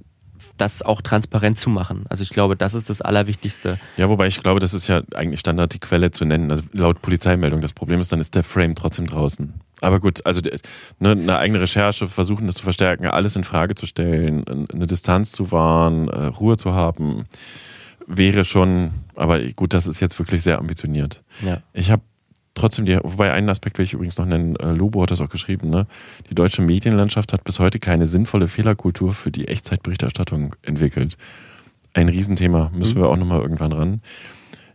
[0.63, 2.05] das auch transparent zu machen.
[2.09, 3.81] Also ich glaube, das ist das Allerwichtigste.
[3.97, 6.53] Ja, wobei ich glaube, das ist ja eigentlich Standard, die Quelle zu nennen.
[6.53, 7.61] Also laut Polizeimeldung.
[7.61, 9.55] Das Problem ist, dann ist der Frame trotzdem draußen.
[9.81, 10.41] Aber gut, also
[11.01, 15.33] ne, eine eigene Recherche, versuchen das zu verstärken, alles in Frage zu stellen, eine Distanz
[15.33, 17.25] zu wahren, äh, Ruhe zu haben,
[18.07, 21.23] wäre schon, aber gut, das ist jetzt wirklich sehr ambitioniert.
[21.45, 21.61] Ja.
[21.73, 22.03] Ich habe
[22.55, 25.31] trotzdem die, wobei einen Aspekt will ich übrigens noch nennen, äh, Lobo hat das auch
[25.31, 25.87] geschrieben, ne?
[26.31, 31.17] Die deutsche Medienlandschaft hat bis heute keine sinnvolle Fehlerkultur für die Echtzeitberichterstattung entwickelt.
[31.95, 34.03] Ein Riesenthema, müssen wir auch nochmal irgendwann ran.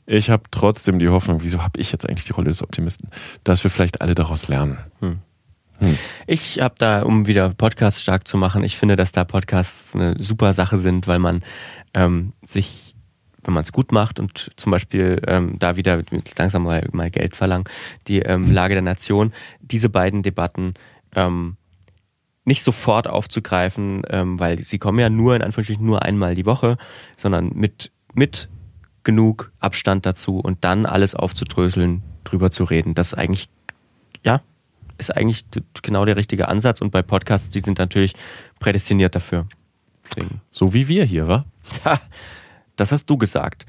[0.05, 3.09] Ich habe trotzdem die Hoffnung, wieso habe ich jetzt eigentlich die Rolle des Optimisten,
[3.43, 4.77] dass wir vielleicht alle daraus lernen.
[6.25, 10.15] Ich habe da, um wieder Podcasts stark zu machen, ich finde, dass da Podcasts eine
[10.17, 11.43] super Sache sind, weil man
[11.93, 12.86] ähm, sich,
[13.47, 16.03] wenn man es gut macht und zum Beispiel ähm, da wieder
[16.37, 17.63] langsam mal, mal Geld verlangen,
[18.07, 20.73] die ähm, Lage der Nation, diese beiden Debatten
[21.15, 21.55] ähm,
[22.43, 26.77] nicht sofort aufzugreifen, ähm, weil sie kommen ja nur in Anführungsstrichen nur einmal die Woche,
[27.15, 28.49] sondern mit, mit
[29.03, 32.95] genug Abstand dazu und dann alles aufzudröseln, drüber zu reden.
[32.95, 33.47] Das ist eigentlich,
[34.25, 34.41] ja,
[34.97, 35.45] ist eigentlich
[35.81, 38.13] genau der richtige Ansatz und bei Podcasts, die sind natürlich
[38.59, 39.47] prädestiniert dafür.
[40.05, 40.41] Deswegen.
[40.51, 41.45] So wie wir hier, wa?
[42.77, 43.65] Das hast du gesagt.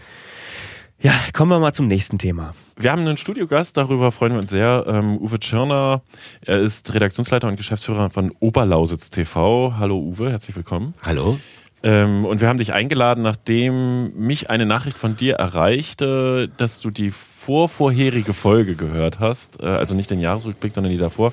[1.01, 2.55] Ja, kommen wir mal zum nächsten Thema.
[2.77, 4.85] Wir haben einen Studiogast, darüber freuen wir uns sehr.
[4.87, 6.03] Ähm, Uwe Tschirner,
[6.41, 9.75] er ist Redaktionsleiter und Geschäftsführer von Oberlausitz TV.
[9.79, 10.95] Hallo Uwe, herzlich willkommen.
[11.03, 11.39] Hallo?
[11.85, 16.91] Ähm, und wir haben dich eingeladen, nachdem mich eine Nachricht von dir erreichte, dass du
[16.91, 21.33] die vorvorherige Folge gehört hast, äh, also nicht den Jahresrückblick, sondern die davor,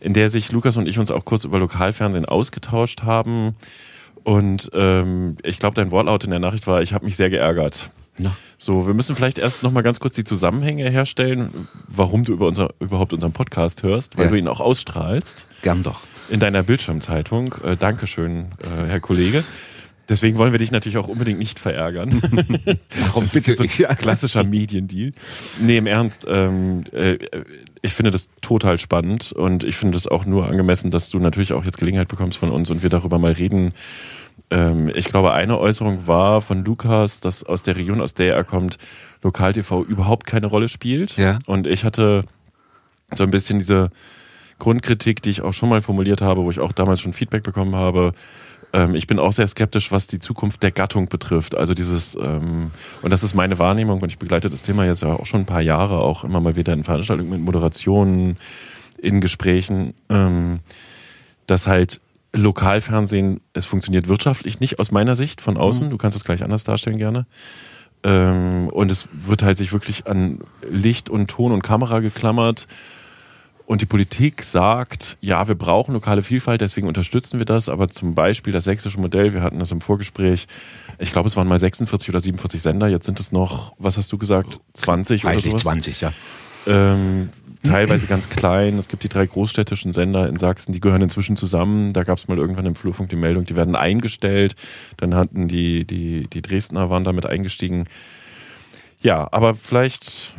[0.00, 3.54] in der sich Lukas und ich uns auch kurz über Lokalfernsehen ausgetauscht haben.
[4.26, 7.90] Und ähm, ich glaube, dein Wortlaut in der Nachricht war, ich habe mich sehr geärgert.
[8.18, 8.36] Na.
[8.58, 12.70] So, wir müssen vielleicht erst nochmal ganz kurz die Zusammenhänge herstellen, warum du über unser,
[12.80, 14.30] überhaupt unseren Podcast hörst, weil Ja.
[14.32, 16.00] du ihn auch ausstrahlst Gern doch.
[16.28, 17.54] in deiner Bildschirmzeitung.
[17.62, 19.44] Äh, Dankeschön, äh, Herr Kollege.
[20.08, 22.20] Deswegen wollen wir dich natürlich auch unbedingt nicht verärgern.
[22.98, 23.70] Warum Das ist bitte so ein?
[23.76, 23.94] Ja.
[23.94, 25.12] klassischer Mediendeal.
[25.60, 26.26] Nee, im Ernst.
[26.28, 27.18] Ähm, äh,
[27.82, 31.52] ich finde das total spannend und ich finde es auch nur angemessen, dass du natürlich
[31.52, 33.72] auch jetzt Gelegenheit bekommst von uns und wir darüber mal reden.
[34.50, 38.44] Ähm, ich glaube, eine Äußerung war von Lukas, dass aus der Region, aus der er
[38.44, 38.78] kommt,
[39.22, 41.16] Lokal-TV überhaupt keine Rolle spielt.
[41.16, 41.38] Ja.
[41.46, 42.24] Und ich hatte
[43.14, 43.90] so ein bisschen diese
[44.58, 47.74] Grundkritik, die ich auch schon mal formuliert habe, wo ich auch damals schon Feedback bekommen
[47.74, 48.12] habe.
[48.72, 51.56] Ähm, ich bin auch sehr skeptisch, was die Zukunft der Gattung betrifft.
[51.56, 52.70] Also dieses, ähm,
[53.02, 55.46] und das ist meine Wahrnehmung und ich begleite das Thema jetzt ja auch schon ein
[55.46, 58.36] paar Jahre, auch immer mal wieder in Veranstaltungen mit Moderationen,
[58.98, 60.60] in Gesprächen, ähm,
[61.46, 62.00] dass halt
[62.40, 65.90] Lokalfernsehen, es funktioniert wirtschaftlich nicht aus meiner Sicht von außen.
[65.90, 67.26] Du kannst es gleich anders darstellen gerne.
[68.02, 72.66] Ähm, und es wird halt sich wirklich an Licht und Ton und Kamera geklammert.
[73.66, 77.68] Und die Politik sagt, ja, wir brauchen lokale Vielfalt, deswegen unterstützen wir das.
[77.68, 80.46] Aber zum Beispiel das sächsische Modell, wir hatten das im Vorgespräch,
[81.00, 84.12] ich glaube, es waren mal 46 oder 47 Sender, jetzt sind es noch, was hast
[84.12, 85.62] du gesagt, 20 oder Reichlich sowas?
[85.62, 86.12] 20, ja.
[86.66, 87.30] Ähm,
[87.62, 88.78] teilweise ganz klein.
[88.78, 91.92] Es gibt die drei großstädtischen Sender in Sachsen, die gehören inzwischen zusammen.
[91.92, 94.54] Da gab es mal irgendwann im Flurfunk die Meldung, die werden eingestellt.
[94.96, 97.84] Dann hatten die, die, die Dresdner waren damit eingestiegen.
[99.00, 100.34] Ja, aber vielleicht,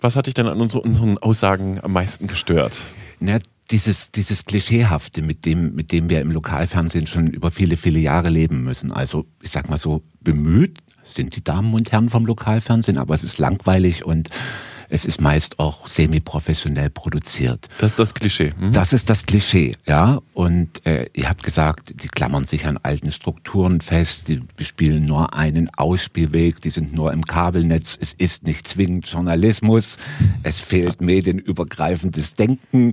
[0.00, 2.80] was hat dich denn an unsere, unseren Aussagen am meisten gestört?
[3.20, 3.38] Ja,
[3.70, 8.28] dieses, dieses Klischeehafte, mit dem, mit dem wir im Lokalfernsehen schon über viele, viele Jahre
[8.28, 8.90] leben müssen.
[8.90, 13.24] Also, ich sag mal so, bemüht sind die Damen und Herren vom Lokalfernsehen, aber es
[13.24, 14.28] ist langweilig und
[14.90, 17.68] es ist meist auch semi-professionell produziert.
[17.78, 18.52] Das ist das Klischee.
[18.58, 18.72] Hm?
[18.72, 20.18] Das ist das Klischee, ja.
[20.34, 25.34] Und äh, ihr habt gesagt, die klammern sich an alten Strukturen fest, die bespielen nur
[25.34, 27.96] einen Ausspielweg, die sind nur im Kabelnetz.
[28.00, 29.98] Es ist nicht zwingend Journalismus,
[30.42, 32.92] es fehlt medienübergreifendes Denken.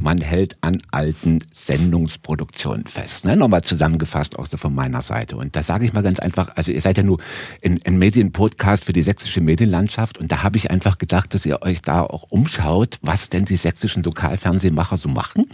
[0.00, 3.24] Man hält an alten Sendungsproduktionen fest.
[3.24, 3.36] Ne?
[3.36, 5.36] Nochmal zusammengefasst auch so von meiner Seite.
[5.36, 7.18] Und da sage ich mal ganz einfach, also ihr seid ja nur
[7.64, 11.62] ein, ein Medienpodcast für die sächsische Medienlandschaft und da habe ich einfach gedacht, dass ihr
[11.62, 15.46] euch da auch umschaut, was denn die sächsischen Lokalfernsehmacher so machen.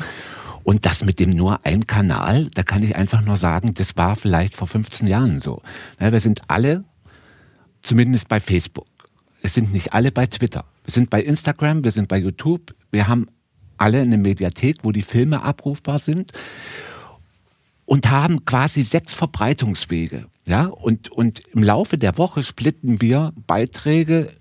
[0.65, 4.17] Und das mit dem nur ein Kanal, da kann ich einfach nur sagen, das war
[4.17, 5.63] vielleicht vor 15 Jahren so.
[5.99, 6.85] Wir sind alle,
[7.83, 8.87] zumindest bei Facebook.
[9.41, 10.65] Es sind nicht alle bei Twitter.
[10.85, 12.75] Wir sind bei Instagram, wir sind bei YouTube.
[12.91, 13.29] Wir haben
[13.79, 16.33] alle eine Mediathek, wo die Filme abrufbar sind
[17.87, 20.27] und haben quasi sechs Verbreitungswege.
[20.47, 24.33] Ja, und, und im Laufe der Woche splitten wir Beiträge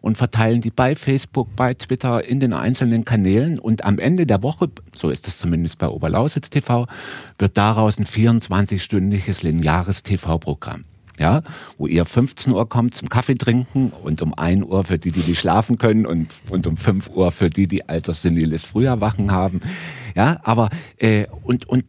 [0.00, 3.58] und verteilen die bei Facebook, bei Twitter, in den einzelnen Kanälen.
[3.58, 6.86] Und am Ende der Woche, so ist es zumindest bei Oberlausitz TV,
[7.38, 10.84] wird daraus ein 24-stündiges lineares TV-Programm.
[11.18, 11.42] Ja,
[11.76, 15.20] wo ihr 15 Uhr kommt zum Kaffee trinken und um 1 Uhr für die, die
[15.20, 19.60] nicht schlafen können und, und um 5 Uhr für die, die altersseniles früher Wachen haben.
[20.14, 21.84] Ja, aber äh, und, und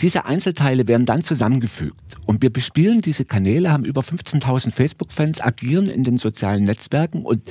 [0.00, 2.16] diese Einzelteile werden dann zusammengefügt.
[2.26, 7.42] Und wir bespielen diese Kanäle, haben über 15.000 Facebook-Fans, agieren in den sozialen Netzwerken und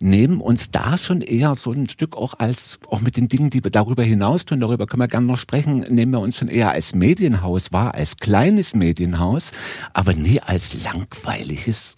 [0.00, 3.64] nehmen uns da schon eher so ein Stück auch als, auch mit den Dingen, die
[3.64, 6.72] wir darüber hinaus tun, darüber können wir gerne noch sprechen, nehmen wir uns schon eher
[6.72, 9.52] als Medienhaus wahr, als kleines Medienhaus,
[9.92, 11.96] aber nie als langweiliges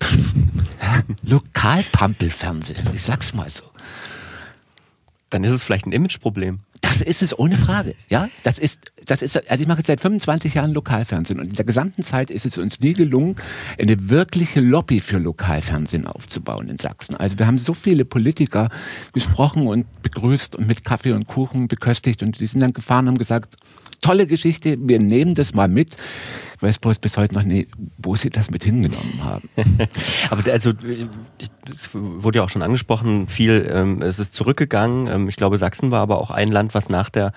[1.24, 2.88] Lokalpampelfernsehen.
[2.94, 3.64] Ich sag's mal so.
[5.30, 6.60] Dann ist es vielleicht ein Imageproblem.
[6.84, 7.94] Das ist es ohne Frage.
[8.10, 11.54] Ja, das ist, das ist, also ich mache jetzt seit 25 Jahren Lokalfernsehen und in
[11.54, 13.36] der gesamten Zeit ist es uns nie gelungen,
[13.80, 17.16] eine wirkliche Lobby für Lokalfernsehen aufzubauen in Sachsen.
[17.16, 18.68] Also wir haben so viele Politiker
[19.14, 23.12] gesprochen und begrüßt und mit Kaffee und Kuchen beköstigt und die sind dann gefahren und
[23.14, 23.56] haben gesagt,
[24.04, 25.96] tolle Geschichte, wir nehmen das mal mit.
[26.56, 27.66] Ich weiß bloß bis heute noch nie,
[27.98, 29.48] wo sie das mit hingenommen haben.
[30.30, 30.72] Aber also,
[31.70, 35.06] es wurde ja auch schon angesprochen, viel, ähm, es ist zurückgegangen.
[35.06, 37.32] Ähm, ich glaube, Sachsen war aber auch ein Land, was nach der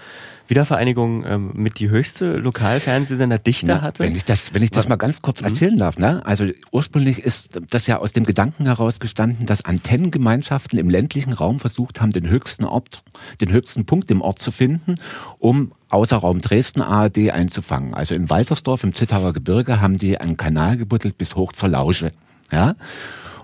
[0.48, 4.04] Wiedervereinigung ähm, mit die höchste Lokalfernsehsenderdichte Na, hatte.
[4.04, 6.26] Wenn ich das, wenn ich das mal ganz kurz erzählen darf, ne?
[6.26, 11.60] Also ursprünglich ist das ja aus dem Gedanken heraus gestanden, dass Antennengemeinschaften im ländlichen Raum
[11.60, 13.04] versucht haben, den höchsten Ort,
[13.42, 14.96] den höchsten Punkt im Ort zu finden,
[15.40, 17.94] um außer Raum Dresden ARD einzufangen.
[17.94, 22.12] Also in Waltersdorf im Zittauer Gebirge haben die einen Kanal gebuddelt bis hoch zur Lausche.
[22.52, 22.76] Ja?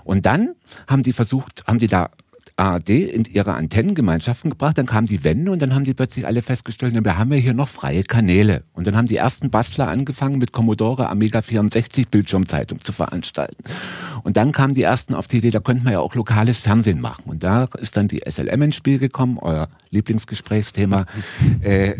[0.04, 0.56] Und dann
[0.88, 2.10] haben die versucht, haben die da
[2.56, 6.42] ARD in ihre Antennengemeinschaften gebracht, dann kam die Wende und dann haben die plötzlich alle
[6.42, 8.64] festgestellt, wir haben ja hier noch freie Kanäle.
[8.74, 13.64] Und dann haben die ersten Bastler angefangen mit Commodore Amiga 64 Bildschirmzeitung zu veranstalten.
[14.24, 17.02] Und dann kamen die ersten auf die Idee, da könnte man ja auch lokales Fernsehen
[17.02, 17.24] machen.
[17.26, 21.06] Und da ist dann die SLM ins Spiel gekommen, euer Lieblingsgesprächsthema.
[21.62, 21.96] äh,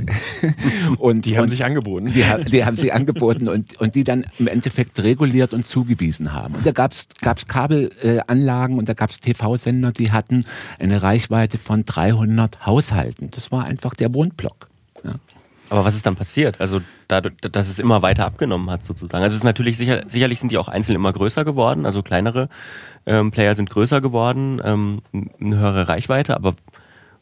[1.00, 2.06] und die haben und sich angeboten.
[2.08, 6.56] Die, die, haben sich angeboten und, und die dann im Endeffekt reguliert und zugewiesen haben.
[6.56, 10.43] Und da gab es Kabelanlagen äh, und da gab es TV-Sender, die hatten
[10.80, 13.32] eine Reichweite von 300 Haushalten.
[13.32, 14.68] Das war einfach der Wohnblock.
[15.04, 15.16] Ja.
[15.70, 16.62] Aber was ist dann passiert?
[16.62, 19.24] Also, dadurch, dass es immer weiter abgenommen hat, sozusagen.
[19.24, 21.86] Also, es ist natürlich sicher, sicherlich sind die auch einzeln immer größer geworden.
[21.86, 22.50] Also, kleinere
[23.06, 26.36] ähm, Player sind größer geworden, ähm, eine höhere Reichweite.
[26.36, 26.56] Aber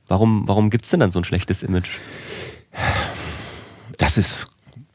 [0.08, 1.92] warum, warum gibt es denn dann so ein schlechtes Image?
[3.98, 4.48] Das ist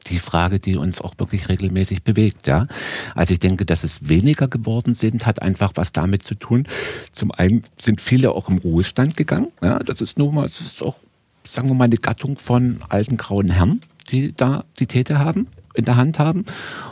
[0.08, 2.66] die Frage, die uns auch wirklich regelmäßig bewegt, ja.
[3.14, 6.66] Also ich denke, dass es weniger geworden sind, hat einfach was damit zu tun.
[7.12, 9.78] Zum einen sind viele auch im Ruhestand gegangen, ja.
[9.80, 10.96] Das ist nun mal, es ist auch,
[11.44, 15.84] sagen wir mal, eine Gattung von alten grauen Herren, die da die Täter haben in
[15.84, 16.44] der Hand haben.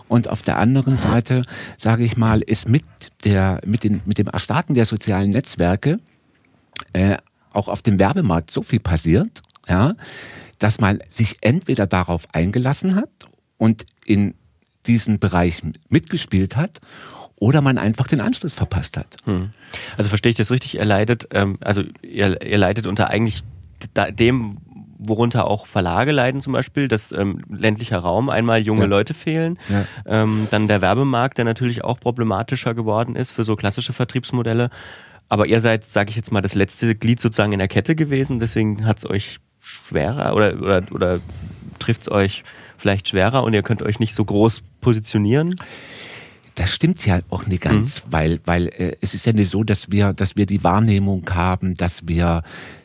[0.09, 1.42] Und auf der anderen Seite,
[1.77, 2.85] sage ich mal, ist mit
[3.24, 5.98] der, mit den, mit dem Erstarken der sozialen Netzwerke,
[6.92, 7.16] äh,
[7.53, 9.94] auch auf dem Werbemarkt so viel passiert, ja,
[10.59, 13.11] dass man sich entweder darauf eingelassen hat
[13.59, 14.35] und in
[14.87, 16.81] diesen Bereich mitgespielt hat
[17.37, 19.17] oder man einfach den Anschluss verpasst hat.
[19.25, 19.51] Hm.
[19.97, 20.77] Also verstehe ich das richtig?
[20.77, 23.43] Ihr leidet, ähm, also ihr, ihr leidet unter eigentlich
[24.19, 24.59] dem,
[24.99, 28.87] worunter auch Verlage leiden zum Beispiel, dass ähm, ländlicher Raum einmal junge ja.
[28.87, 29.85] Leute fehlen, ja.
[30.07, 34.71] ähm, dann der Werbemarkt, der natürlich auch problematischer geworden ist für so klassische Vertriebsmodelle.
[35.29, 38.38] Aber ihr seid, sage ich jetzt mal, das letzte Glied sozusagen in der Kette gewesen,
[38.38, 41.20] deswegen hat es euch schwerer oder, oder, oder
[41.79, 42.44] trifft es euch
[42.77, 45.57] vielleicht schwerer und ihr könnt euch nicht so groß positionieren?
[46.55, 48.12] Das stimmt ja auch nicht ganz, mhm.
[48.12, 51.74] weil, weil äh, es ist ja nicht so, dass wir, dass wir die Wahrnehmung haben,
[51.74, 52.42] dass wir,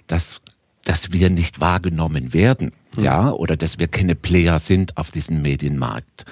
[0.07, 0.41] dass,
[0.85, 3.03] dass wir nicht wahrgenommen werden, mhm.
[3.03, 6.25] ja, oder dass wir keine Player sind auf diesem Medienmarkt.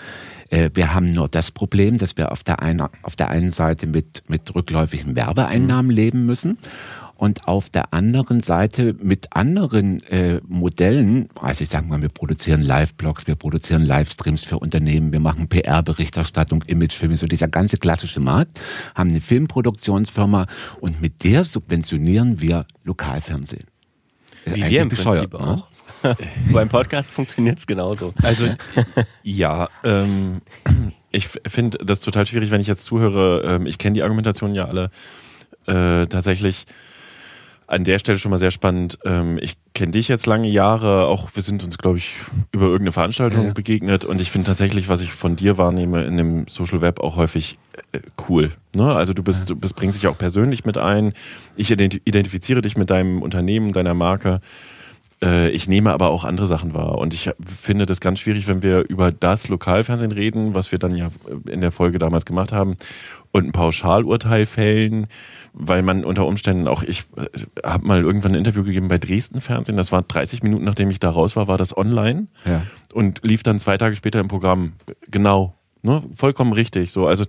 [0.50, 3.86] Äh, wir haben nur das Problem, dass wir auf der, einen, auf der einen Seite
[3.86, 5.96] mit, mit rückläufigen Werbeeinnahmen mhm.
[5.96, 6.58] leben müssen
[7.18, 12.62] und auf der anderen Seite mit anderen äh, Modellen, also ich sage mal, wir produzieren
[12.62, 18.60] Live-Blogs, wir produzieren Livestreams für Unternehmen, wir machen PR-Berichterstattung, Imagefilme, so dieser ganze klassische Markt,
[18.96, 20.46] haben eine Filmproduktionsfirma
[20.80, 23.66] und mit der subventionieren wir Lokalfernsehen.
[24.46, 25.68] Wie wir im bescheuert, Prinzip auch.
[26.52, 28.14] Beim Podcast funktioniert es genauso.
[28.22, 28.48] Also
[29.24, 30.42] ja, ähm,
[31.12, 33.42] ich finde das total schwierig, wenn ich jetzt zuhöre.
[33.44, 34.92] Ähm, ich kenne die Argumentation ja alle
[35.66, 36.66] äh, tatsächlich
[37.68, 38.98] an der Stelle schon mal sehr spannend.
[39.06, 42.16] Ähm, ich kenne dich jetzt lange Jahre, auch wir sind uns, glaube ich,
[42.52, 43.54] über irgendeine Veranstaltung ja.
[43.54, 47.18] begegnet und ich finde tatsächlich, was ich von dir wahrnehme in dem Social Web auch
[47.18, 47.60] häufig
[47.92, 48.52] äh, cool.
[48.74, 48.96] Ne?
[48.96, 49.56] Also du bist, ja.
[49.56, 51.14] du bist, bringst dich auch persönlich mit ein.
[51.58, 54.40] Ich identifiziere dich mit deinem Unternehmen, deiner Marke.
[55.22, 56.98] Äh, ich nehme aber auch andere Sachen wahr.
[56.98, 60.96] Und ich finde das ganz schwierig, wenn wir über das Lokalfernsehen reden, was wir dann
[60.96, 61.10] ja
[61.50, 62.78] in der Folge damals gemacht haben,
[63.32, 65.08] und ein Pauschalurteil fällen,
[65.54, 67.26] weil man unter Umständen auch, ich äh,
[67.64, 71.00] habe mal irgendwann ein Interview gegeben bei Dresden Fernsehen, das war 30 Minuten, nachdem ich
[71.00, 72.64] da raus war, war das online ja.
[72.94, 74.74] und lief dann zwei Tage später im Programm.
[75.12, 75.56] Genau.
[75.84, 76.04] Ne?
[76.16, 76.92] Vollkommen richtig.
[76.92, 77.26] So, also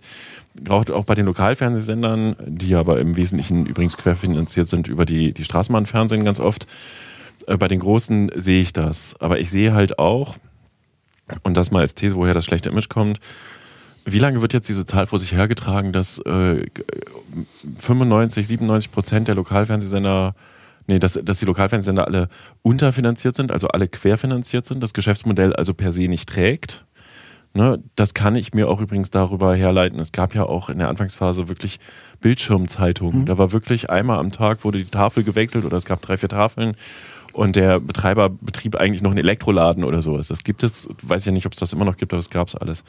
[0.68, 6.24] auch bei den Lokalfernsehsendern, die aber im Wesentlichen übrigens querfinanziert sind über die, die Straßenbahnfernsehen
[6.24, 6.66] ganz oft, äh,
[7.56, 9.16] bei den Großen sehe ich das.
[9.20, 10.37] Aber ich sehe halt auch,
[11.42, 13.20] und das mal als These, woher das schlechte Image kommt,
[14.04, 16.66] wie lange wird jetzt diese Zahl vor sich hergetragen, dass äh,
[17.78, 20.34] 95, 97 Prozent der Lokalfernsehsender,
[20.87, 22.28] nee, dass, dass die Lokalfernsehsender alle
[22.62, 26.84] unterfinanziert sind, also alle querfinanziert sind, das Geschäftsmodell also per se nicht trägt?
[27.54, 29.98] Ne, das kann ich mir auch übrigens darüber herleiten.
[29.98, 31.80] Es gab ja auch in der Anfangsphase wirklich
[32.20, 33.22] Bildschirmzeitungen.
[33.22, 33.26] Mhm.
[33.26, 36.28] Da war wirklich einmal am Tag wurde die Tafel gewechselt oder es gab drei, vier
[36.28, 36.76] Tafeln
[37.32, 40.28] und der Betreiber betrieb eigentlich noch einen Elektroladen oder sowas.
[40.28, 42.48] Das gibt es, weiß ja nicht, ob es das immer noch gibt, aber es gab
[42.48, 42.84] es alles.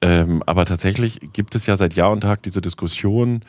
[0.00, 3.40] Ähm, aber tatsächlich gibt es ja seit Jahr und Tag diese Diskussion,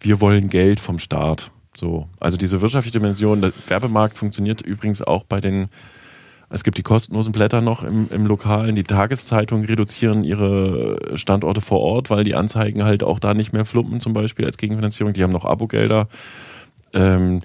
[0.00, 1.50] wir wollen Geld vom Staat.
[1.76, 2.08] So.
[2.18, 5.68] Also diese wirtschaftliche Dimension, der Werbemarkt funktioniert übrigens auch bei den,
[6.50, 11.80] es gibt die kostenlosen Blätter noch im, im Lokalen, die Tageszeitungen reduzieren ihre Standorte vor
[11.80, 15.12] Ort, weil die Anzeigen halt auch da nicht mehr flumpen, zum Beispiel als Gegenfinanzierung.
[15.12, 16.08] Die haben noch Abogelder.
[16.94, 17.42] Ähm,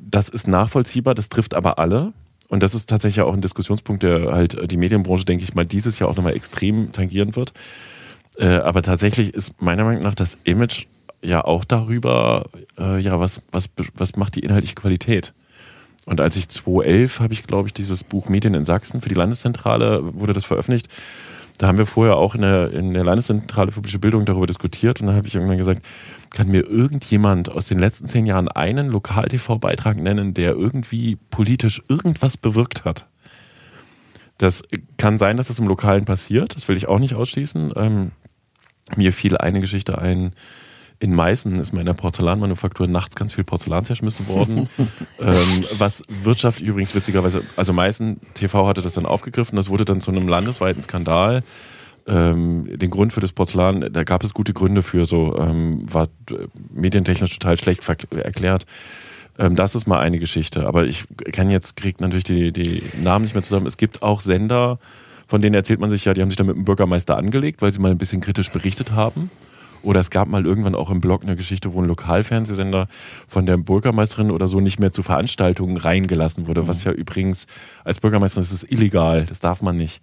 [0.00, 2.12] das ist nachvollziehbar, das trifft aber alle.
[2.48, 5.98] Und das ist tatsächlich auch ein Diskussionspunkt, der halt die Medienbranche, denke ich mal, dieses
[5.98, 7.52] Jahr auch nochmal extrem tangieren wird.
[8.38, 10.86] Äh, aber tatsächlich ist meiner Meinung nach das Image
[11.22, 12.46] ja auch darüber,
[12.78, 15.32] äh, ja, was, was, was macht die inhaltliche Qualität?
[16.06, 19.14] Und als ich 2011 habe ich, glaube ich, dieses Buch Medien in Sachsen für die
[19.14, 20.88] Landeszentrale, wurde das veröffentlicht.
[21.60, 24.98] Da haben wir vorher auch in der, in der Landeszentrale für politische Bildung darüber diskutiert
[25.02, 25.84] und dann habe ich irgendwann gesagt,
[26.30, 32.38] kann mir irgendjemand aus den letzten zehn Jahren einen Lokal-TV-Beitrag nennen, der irgendwie politisch irgendwas
[32.38, 33.08] bewirkt hat?
[34.38, 34.62] Das
[34.96, 37.74] kann sein, dass das im Lokalen passiert, das will ich auch nicht ausschließen.
[37.76, 38.12] Ähm,
[38.96, 40.32] mir fiel eine Geschichte ein,
[41.00, 44.68] in Meißen ist mir in der Porzellanmanufaktur nachts ganz viel Porzellan zerschmissen worden.
[45.18, 50.02] ähm, was wirtschaftlich übrigens witzigerweise, also Meißen TV hatte das dann aufgegriffen, das wurde dann
[50.02, 51.42] zu einem landesweiten Skandal.
[52.06, 56.08] Ähm, den Grund für das Porzellan, da gab es gute Gründe für, so ähm, war
[56.70, 58.66] medientechnisch total schlecht erklärt.
[59.38, 63.24] Ähm, das ist mal eine Geschichte, aber ich kann jetzt, kriegt natürlich die, die Namen
[63.24, 63.66] nicht mehr zusammen.
[63.66, 64.78] Es gibt auch Sender,
[65.28, 67.72] von denen erzählt man sich ja, die haben sich da mit dem Bürgermeister angelegt, weil
[67.72, 69.30] sie mal ein bisschen kritisch berichtet haben.
[69.82, 72.88] Oder es gab mal irgendwann auch im Blog eine Geschichte, wo ein Lokalfernsehsender
[73.26, 76.68] von der Bürgermeisterin oder so nicht mehr zu Veranstaltungen reingelassen wurde, mhm.
[76.68, 77.46] was ja übrigens
[77.84, 80.02] als Bürgermeisterin ist es illegal, das darf man nicht.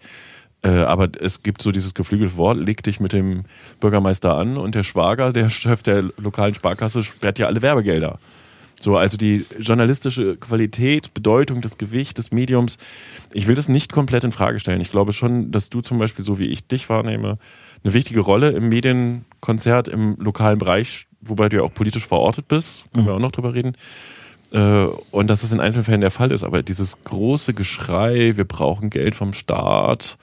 [0.63, 3.43] Äh, aber es gibt so dieses geflügelte Wort, leg dich mit dem
[3.79, 8.19] Bürgermeister an und der Schwager, der Chef der lokalen Sparkasse, sperrt ja alle Werbegelder.
[8.79, 12.77] So, also die journalistische Qualität, Bedeutung, das Gewicht des Mediums.
[13.33, 14.81] Ich will das nicht komplett in Frage stellen.
[14.81, 17.39] Ich glaube schon, dass du zum Beispiel, so wie ich dich wahrnehme,
[17.83, 22.85] eine wichtige Rolle im Medienkonzert im lokalen Bereich, wobei du ja auch politisch verortet bist,
[22.93, 23.09] können mhm.
[23.09, 23.75] wir auch noch drüber reden.
[24.51, 26.43] Äh, und dass das in einzelnen Fällen der Fall ist.
[26.43, 30.19] Aber dieses große Geschrei, wir brauchen Geld vom Staat.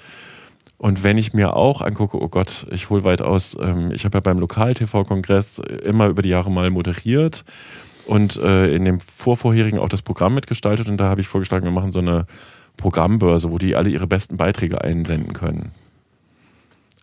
[0.79, 4.17] Und wenn ich mir auch angucke, oh Gott, ich hole weit aus, ähm, ich habe
[4.19, 7.45] ja beim Lokal-TV-Kongress immer über die Jahre mal moderiert
[8.07, 10.89] und äh, in dem vorvorherigen auch das Programm mitgestaltet.
[10.89, 12.27] Und da habe ich vorgeschlagen, wir machen so eine
[12.77, 15.73] Programmbörse, wo die alle ihre besten Beiträge einsenden können.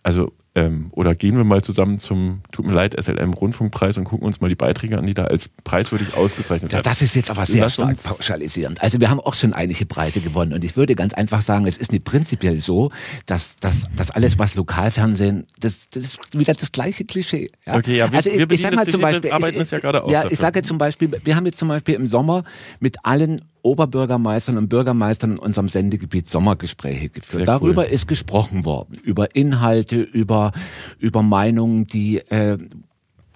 [0.02, 4.42] Also ähm, oder gehen wir mal zusammen zum, tut mir leid, SLM-Rundfunkpreis und gucken uns
[4.42, 6.84] mal die Beiträge an, die da als preiswürdig ausgezeichnet werden.
[6.84, 8.82] Ja, das ist jetzt aber sehr Lass stark pauschalisierend.
[8.82, 11.78] Also wir haben auch schon einige Preise gewonnen und ich würde ganz einfach sagen, es
[11.78, 12.90] ist nicht prinzipiell so,
[13.24, 17.50] dass, dass, dass alles, was Lokalfernsehen, das, das ist wieder das gleiche Klischee.
[17.66, 17.76] Ja?
[17.76, 20.04] Okay, ja, wir, also ich, wir ich sag mal zum Beispiel, arbeiten es ja gerade
[20.04, 20.10] auch.
[20.10, 20.32] Ja, dafür.
[20.32, 22.44] ich sage zum Beispiel, wir haben jetzt zum Beispiel im Sommer
[22.78, 27.32] mit allen Oberbürgermeistern und Bürgermeistern in unserem Sendegebiet Sommergespräche geführt.
[27.32, 27.92] Sehr Darüber cool.
[27.92, 30.52] ist gesprochen worden, über Inhalte, über,
[30.98, 32.58] über Meinungen, die, äh,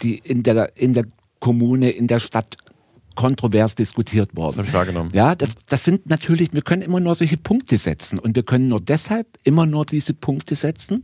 [0.02, 1.04] die in der, in der
[1.40, 2.56] Kommune, in der Stadt
[3.16, 4.48] kontrovers diskutiert worden.
[4.48, 5.10] Das habe ich wahrgenommen.
[5.12, 8.68] Ja, das, das sind natürlich, wir können immer nur solche Punkte setzen und wir können
[8.68, 11.02] nur deshalb immer nur diese Punkte setzen,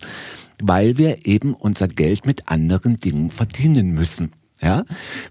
[0.63, 4.33] weil wir eben unser Geld mit anderen Dingen verdienen müssen.
[4.63, 4.85] Ja,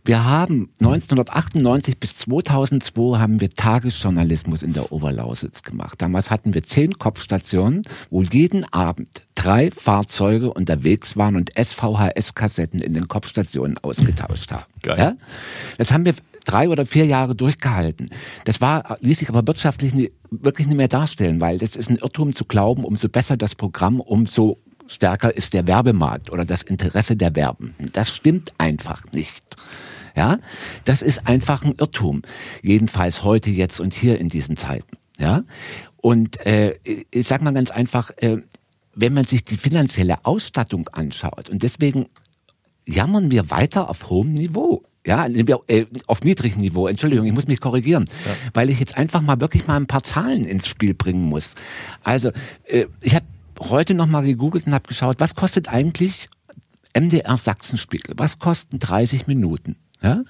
[0.03, 6.01] wir haben 1998 bis 2002 haben wir Tagesjournalismus in der Oberlausitz gemacht.
[6.01, 12.93] Damals hatten wir zehn Kopfstationen, wo jeden Abend drei Fahrzeuge unterwegs waren und SVHS-Kassetten in
[12.93, 14.65] den Kopfstationen ausgetauscht haben.
[14.81, 14.97] Geil.
[14.97, 15.15] Ja?
[15.77, 16.13] Das haben wir
[16.43, 18.09] drei oder vier Jahre durchgehalten.
[18.45, 21.97] Das war, ließ sich aber wirtschaftlich nie, wirklich nicht mehr darstellen, weil das ist ein
[21.97, 24.57] Irrtum zu glauben, umso besser das Programm, umso
[24.91, 27.91] stärker ist der Werbemarkt oder das Interesse der Werbenden.
[27.93, 29.43] Das stimmt einfach nicht.
[30.15, 30.39] Ja,
[30.83, 32.21] das ist einfach ein Irrtum.
[32.61, 34.97] Jedenfalls heute, jetzt und hier in diesen Zeiten.
[35.19, 35.43] Ja,
[35.97, 36.75] und äh,
[37.11, 38.37] ich sag mal ganz einfach, äh,
[38.93, 42.07] wenn man sich die finanzielle Ausstattung anschaut und deswegen
[42.85, 44.83] jammern wir weiter auf hohem Niveau.
[45.05, 46.87] Ja, äh, auf niedrigem Niveau.
[46.87, 48.35] Entschuldigung, ich muss mich korrigieren, ja.
[48.53, 51.55] weil ich jetzt einfach mal wirklich mal ein paar Zahlen ins Spiel bringen muss.
[52.03, 52.31] Also,
[52.65, 53.25] äh, ich habe
[53.69, 56.29] heute nochmal gegoogelt und habe geschaut, was kostet eigentlich
[56.97, 58.15] MDR Sachsenspiegel?
[58.17, 59.77] Was kosten 30 Minuten?
[60.01, 60.23] Ja?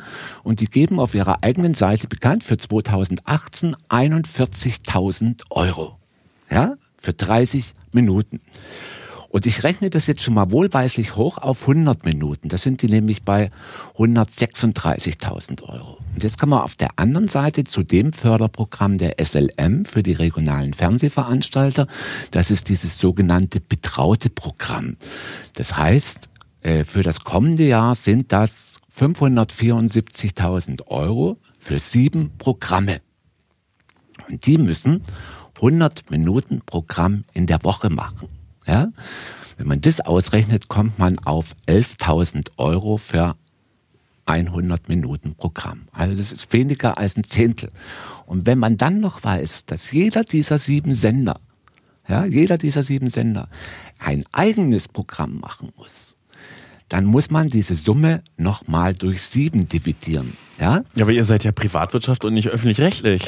[0.43, 5.97] Und die geben auf ihrer eigenen Seite bekannt für 2018 41.000 Euro.
[6.49, 6.75] Ja?
[6.97, 8.41] Für 30 Minuten.
[9.31, 12.49] Und ich rechne das jetzt schon mal wohlweislich hoch auf 100 Minuten.
[12.49, 13.49] Das sind die nämlich bei
[13.97, 15.99] 136.000 Euro.
[16.13, 20.11] Und jetzt kommen wir auf der anderen Seite zu dem Förderprogramm der SLM für die
[20.11, 21.87] regionalen Fernsehveranstalter.
[22.31, 24.97] Das ist dieses sogenannte betraute Programm.
[25.53, 32.99] Das heißt, äh, für das kommende Jahr sind das 574.000 Euro für sieben Programme.
[34.27, 35.03] Und die müssen
[35.55, 38.40] 100 Minuten Programm in der Woche machen.
[38.65, 38.91] Ja?
[39.57, 43.35] Wenn man das ausrechnet, kommt man auf 11.000 Euro für
[44.25, 45.81] 100 Minuten Programm.
[45.91, 47.71] Also das ist weniger als ein Zehntel.
[48.25, 51.39] Und wenn man dann noch weiß, dass jeder dieser sieben Sender,
[52.07, 53.49] ja, jeder dieser sieben Sender
[53.99, 56.17] ein eigenes Programm machen muss,
[56.89, 60.35] dann muss man diese Summe nochmal durch sieben dividieren.
[60.61, 60.83] Ja?
[60.93, 63.23] ja, aber ihr seid ja Privatwirtschaft und nicht öffentlich-rechtlich.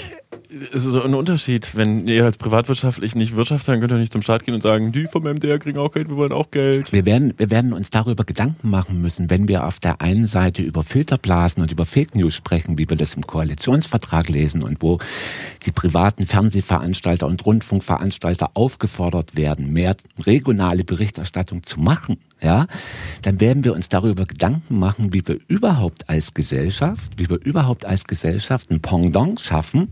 [0.72, 1.76] ist so ein Unterschied.
[1.76, 4.92] Wenn ihr als privatwirtschaftlich nicht wirtschaftet, dann könnt ihr nicht zum Staat gehen und sagen,
[4.92, 6.94] die vom MDR kriegen auch Geld, wir wollen auch Geld.
[6.94, 10.62] Wir werden, wir werden uns darüber Gedanken machen müssen, wenn wir auf der einen Seite
[10.62, 15.00] über Filterblasen und über Fake News sprechen, wie wir das im Koalitionsvertrag lesen und wo
[15.66, 22.68] die privaten Fernsehveranstalter und Rundfunkveranstalter aufgefordert werden, mehr regionale Berichterstattung zu machen ja,
[23.22, 27.86] dann werden wir uns darüber Gedanken machen, wie wir überhaupt als Gesellschaft, wie wir überhaupt
[27.86, 29.90] als Gesellschaft ein Pendant schaffen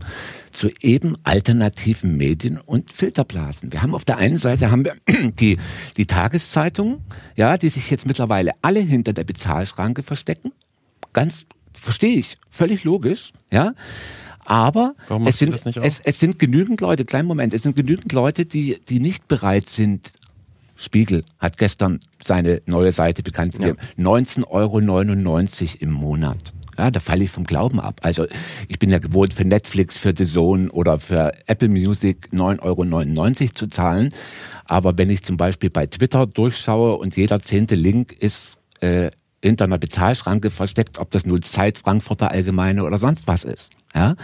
[0.52, 3.72] zu eben alternativen Medien und Filterblasen.
[3.72, 4.94] Wir haben auf der einen Seite haben wir
[5.40, 5.58] die,
[5.96, 7.00] die Tageszeitungen,
[7.36, 10.52] ja, die sich jetzt mittlerweile alle hinter der Bezahlschranke verstecken.
[11.12, 13.72] Ganz, verstehe ich, völlig logisch, ja.
[14.44, 18.80] Aber es sind, es, es sind genügend Leute, kleinen Moment, es sind genügend Leute, die,
[18.88, 20.12] die nicht bereit sind,
[20.74, 23.78] Spiegel hat gestern seine neue Seite bekannt gegeben.
[23.96, 24.04] Ja.
[24.04, 24.78] 19,99 Euro
[25.78, 26.52] im Monat.
[26.78, 28.00] Ja, da falle ich vom Glauben ab.
[28.02, 28.26] Also
[28.68, 33.52] ich bin ja gewohnt, für Netflix, für The Zone oder für Apple Music 9,99 Euro
[33.52, 34.08] zu zahlen.
[34.64, 39.10] Aber wenn ich zum Beispiel bei Twitter durchschaue und jeder zehnte Link ist äh,
[39.42, 43.72] hinter einer Bezahlschranke versteckt, ob das nur Zeit Frankfurter Allgemeine oder sonst was ist.
[43.94, 44.14] Ja,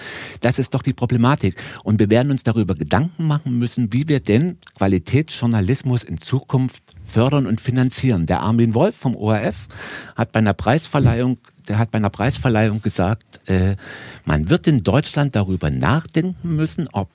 [0.40, 1.54] das ist doch die Problematik.
[1.82, 7.46] Und wir werden uns darüber Gedanken machen müssen, wie wir denn Qualitätsjournalismus in Zukunft fördern
[7.46, 8.24] und finanzieren.
[8.26, 9.68] Der Armin Wolf vom ORF
[10.16, 11.38] hat bei einer Preisverleihung
[11.68, 13.76] der hat bei einer Preisverleihung gesagt, äh,
[14.24, 17.10] man wird in Deutschland darüber nachdenken müssen, ob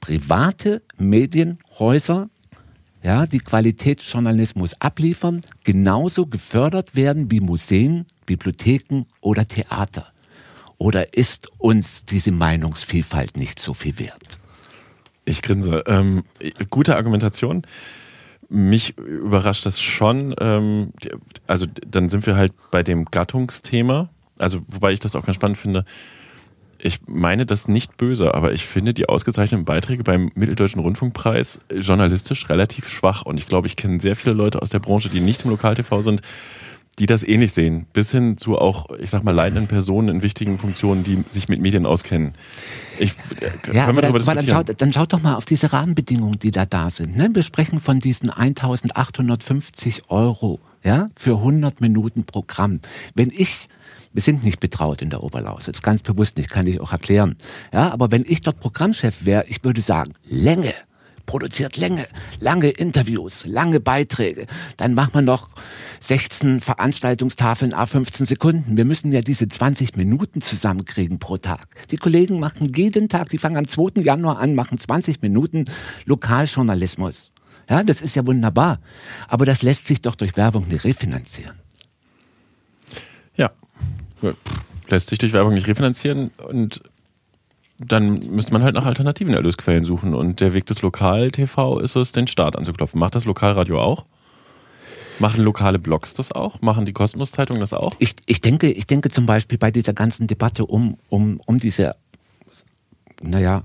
[0.00, 2.28] private Medienhäuser
[3.02, 10.12] ja, die Qualitätsjournalismus abliefern, genauso gefördert werden wie Museen, Bibliotheken oder Theater?
[10.78, 14.38] Oder ist uns diese Meinungsvielfalt nicht so viel wert?
[15.24, 15.84] Ich grinse.
[15.86, 16.24] Ähm,
[16.70, 17.62] gute Argumentation.
[18.52, 20.34] Mich überrascht das schon.
[20.38, 20.92] Ähm,
[21.46, 24.10] also dann sind wir halt bei dem Gattungsthema.
[24.38, 25.84] Also wobei ich das auch ganz spannend finde
[26.84, 32.48] ich meine das nicht böse, aber ich finde die ausgezeichneten Beiträge beim Mitteldeutschen Rundfunkpreis journalistisch
[32.48, 33.22] relativ schwach.
[33.22, 36.02] Und ich glaube, ich kenne sehr viele Leute aus der Branche, die nicht im Lokal-TV
[36.02, 36.22] sind,
[36.98, 37.86] die das ähnlich sehen.
[37.92, 41.60] Bis hin zu auch, ich sag mal, leitenden Personen in wichtigen Funktionen, die sich mit
[41.60, 42.32] Medien auskennen.
[42.98, 46.50] Ich, äh, ja, aber, dann, dann, schaut, dann schaut doch mal auf diese Rahmenbedingungen, die
[46.50, 47.16] da da sind.
[47.16, 47.30] Ne?
[47.32, 52.80] Wir sprechen von diesen 1850 Euro ja, für 100 Minuten Programm.
[53.14, 53.68] Wenn ich
[54.14, 57.36] wir sind nicht betraut in der Oberlausitz, ganz bewusst nicht, kann ich auch erklären.
[57.72, 60.74] Ja, aber wenn ich dort Programmchef wäre, ich würde sagen, Länge,
[61.26, 62.06] produziert Länge,
[62.40, 64.46] lange Interviews, lange Beiträge.
[64.76, 65.48] Dann macht man noch
[66.00, 68.76] 16 Veranstaltungstafeln a 15 Sekunden.
[68.76, 71.68] Wir müssen ja diese 20 Minuten zusammenkriegen pro Tag.
[71.90, 74.02] Die Kollegen machen jeden Tag, die fangen am 2.
[74.02, 75.64] Januar an, machen 20 Minuten
[76.04, 77.32] Lokaljournalismus.
[77.68, 78.80] Ja, das ist ja wunderbar.
[79.28, 81.56] Aber das lässt sich doch durch Werbung nicht refinanzieren.
[83.36, 83.50] Ja,
[84.88, 86.82] lässt sich durch Werbung nicht refinanzieren und
[87.86, 90.14] dann müsste man halt nach alternativen Erlösquellen suchen.
[90.14, 92.98] Und der Weg des Lokal-TV ist es, den Staat anzuklopfen.
[92.98, 94.04] Macht das Lokalradio auch?
[95.18, 96.60] Machen lokale Blogs das auch?
[96.62, 97.94] Machen die Kosmos-Zeitungen das auch?
[97.98, 101.94] Ich, ich, denke, ich denke zum Beispiel bei dieser ganzen Debatte um, um, um diese,
[103.20, 103.62] naja,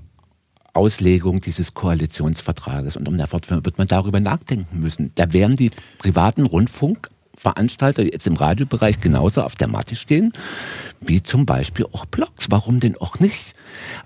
[0.74, 5.10] Auslegung dieses Koalitionsvertrages und um der Fortführung wird man darüber nachdenken müssen.
[5.16, 10.32] Da werden die privaten Rundfunk Veranstalter jetzt im Radiobereich genauso auf der Matte stehen,
[11.00, 12.46] wie zum Beispiel auch Blogs.
[12.50, 13.54] Warum denn auch nicht?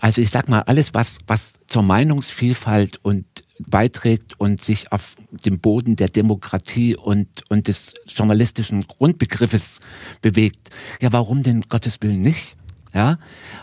[0.01, 3.25] Also ich sag mal, alles, was, was zur Meinungsvielfalt und
[3.67, 9.81] beiträgt und sich auf dem Boden der Demokratie und, und des journalistischen Grundbegriffes
[10.21, 10.71] bewegt.
[11.01, 12.57] Ja, warum denn Gottes Willen nicht?
[12.95, 13.19] Ja,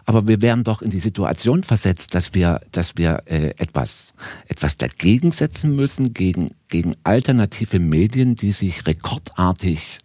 [0.06, 4.16] aber wir werden doch in die Situation versetzt, dass wir, dass wir äh, etwas,
[4.48, 10.00] etwas dagegen setzen müssen gegen, gegen alternative Medien, die sich rekordartig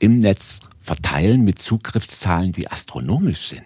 [0.00, 3.62] im Netz verteilen mit Zugriffszahlen, die astronomisch sind.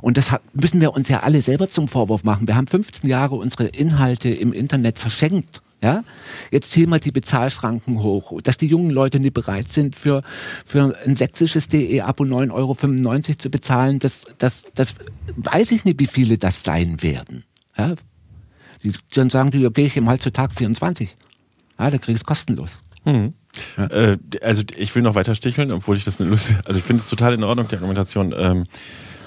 [0.00, 2.46] Und das müssen wir uns ja alle selber zum Vorwurf machen.
[2.46, 5.62] Wir haben 15 Jahre unsere Inhalte im Internet verschenkt.
[5.82, 6.02] Ja?
[6.50, 10.22] Jetzt ziehen wir die Bezahlschranken hoch, dass die jungen Leute nicht bereit sind, für,
[10.64, 12.76] für ein sächsisches DE-Abo 9,95 Euro
[13.38, 13.98] zu bezahlen.
[13.98, 14.94] Das, das, das
[15.36, 17.44] weiß ich nicht, wie viele das sein werden.
[17.76, 17.94] Ja?
[18.82, 21.16] Die, dann sagen die, okay, ich im halt zu Tag 24.
[21.78, 22.82] Ja, da kriege ich es kostenlos.
[23.04, 23.34] Mhm.
[23.76, 23.86] Ja.
[23.86, 27.02] Äh, also ich will noch weiter sticheln, obwohl ich das eine Lust, also ich finde
[27.02, 28.34] es total in Ordnung, die Argumentation.
[28.36, 28.64] Ähm,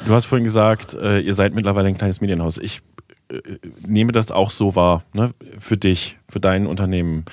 [0.06, 2.58] du hast vorhin gesagt, äh, ihr seid mittlerweile ein kleines Medienhaus.
[2.58, 2.82] Ich
[3.30, 3.40] äh,
[3.86, 5.34] nehme das auch so wahr, ne?
[5.60, 7.26] für dich, für dein Unternehmen.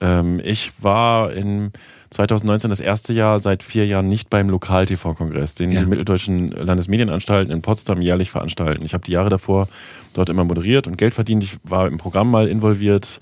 [0.00, 1.72] Ähm, ich war in
[2.10, 5.80] 2019 das erste Jahr seit vier Jahren nicht beim Lokal-TV-Kongress, den ja.
[5.80, 8.84] die mitteldeutschen Landesmedienanstalten in Potsdam jährlich veranstalten.
[8.84, 9.68] Ich habe die Jahre davor
[10.12, 11.42] dort immer moderiert und Geld verdient.
[11.42, 13.20] Ich war im Programm mal involviert,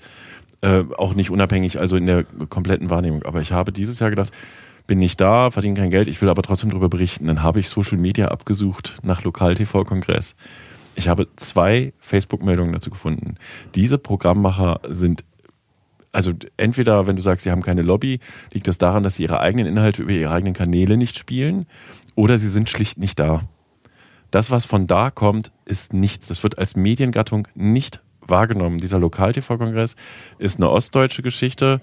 [0.61, 3.23] äh, auch nicht unabhängig, also in der kompletten Wahrnehmung.
[3.23, 4.31] Aber ich habe dieses Jahr gedacht,
[4.87, 7.27] bin nicht da, verdiene kein Geld, ich will aber trotzdem darüber berichten.
[7.27, 10.35] Dann habe ich Social Media abgesucht nach Lokal-TV-Kongress.
[10.95, 13.35] Ich habe zwei Facebook-Meldungen dazu gefunden.
[13.73, 15.23] Diese Programmmacher sind
[16.11, 18.19] also entweder, wenn du sagst, sie haben keine Lobby,
[18.53, 21.65] liegt das daran, dass sie ihre eigenen Inhalte über ihre eigenen Kanäle nicht spielen
[22.15, 23.41] oder sie sind schlicht nicht da.
[24.31, 26.27] Das, was von da kommt, ist nichts.
[26.27, 28.79] Das wird als Mediengattung nicht wahrgenommen.
[28.79, 29.95] Dieser Lokal-TV-Kongress
[30.39, 31.81] ist eine ostdeutsche Geschichte.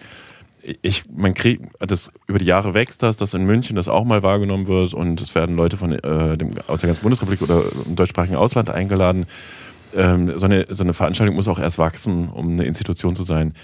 [0.83, 4.23] Ich, man kriegt, das über die Jahre wächst das, dass in München das auch mal
[4.23, 7.97] wahrgenommen wird und es werden Leute von äh, dem, aus der ganzen Bundesrepublik oder im
[7.97, 9.27] deutschsprachigen Ausland eingeladen.
[9.95, 13.55] Ähm, so, eine, so eine Veranstaltung muss auch erst wachsen, um eine Institution zu sein.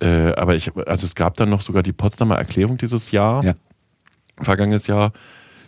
[0.00, 3.54] Äh, aber ich, also es gab dann noch sogar die Potsdamer Erklärung dieses Jahr, ja.
[4.40, 5.12] vergangenes Jahr.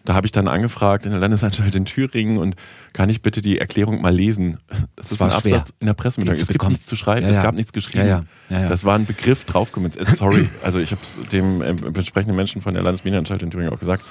[0.04, 2.56] Da habe ich dann angefragt in der Landesanstalt in Thüringen und
[2.92, 4.58] kann ich bitte die Erklärung mal lesen?
[4.96, 6.42] Das ist ein Absatz in der Pressemitteilung.
[6.42, 7.38] Es gibt nichts zu schreiben, ja, ja.
[7.38, 8.06] es gab nichts geschrieben.
[8.06, 8.24] Ja,
[8.68, 9.98] das war ein Begriff draufgemünzt.
[9.98, 13.72] Äh, sorry, also ich habe es dem äh, entsprechenden Menschen von der Landesmedienanstalt in Thüringen
[13.72, 14.04] auch gesagt.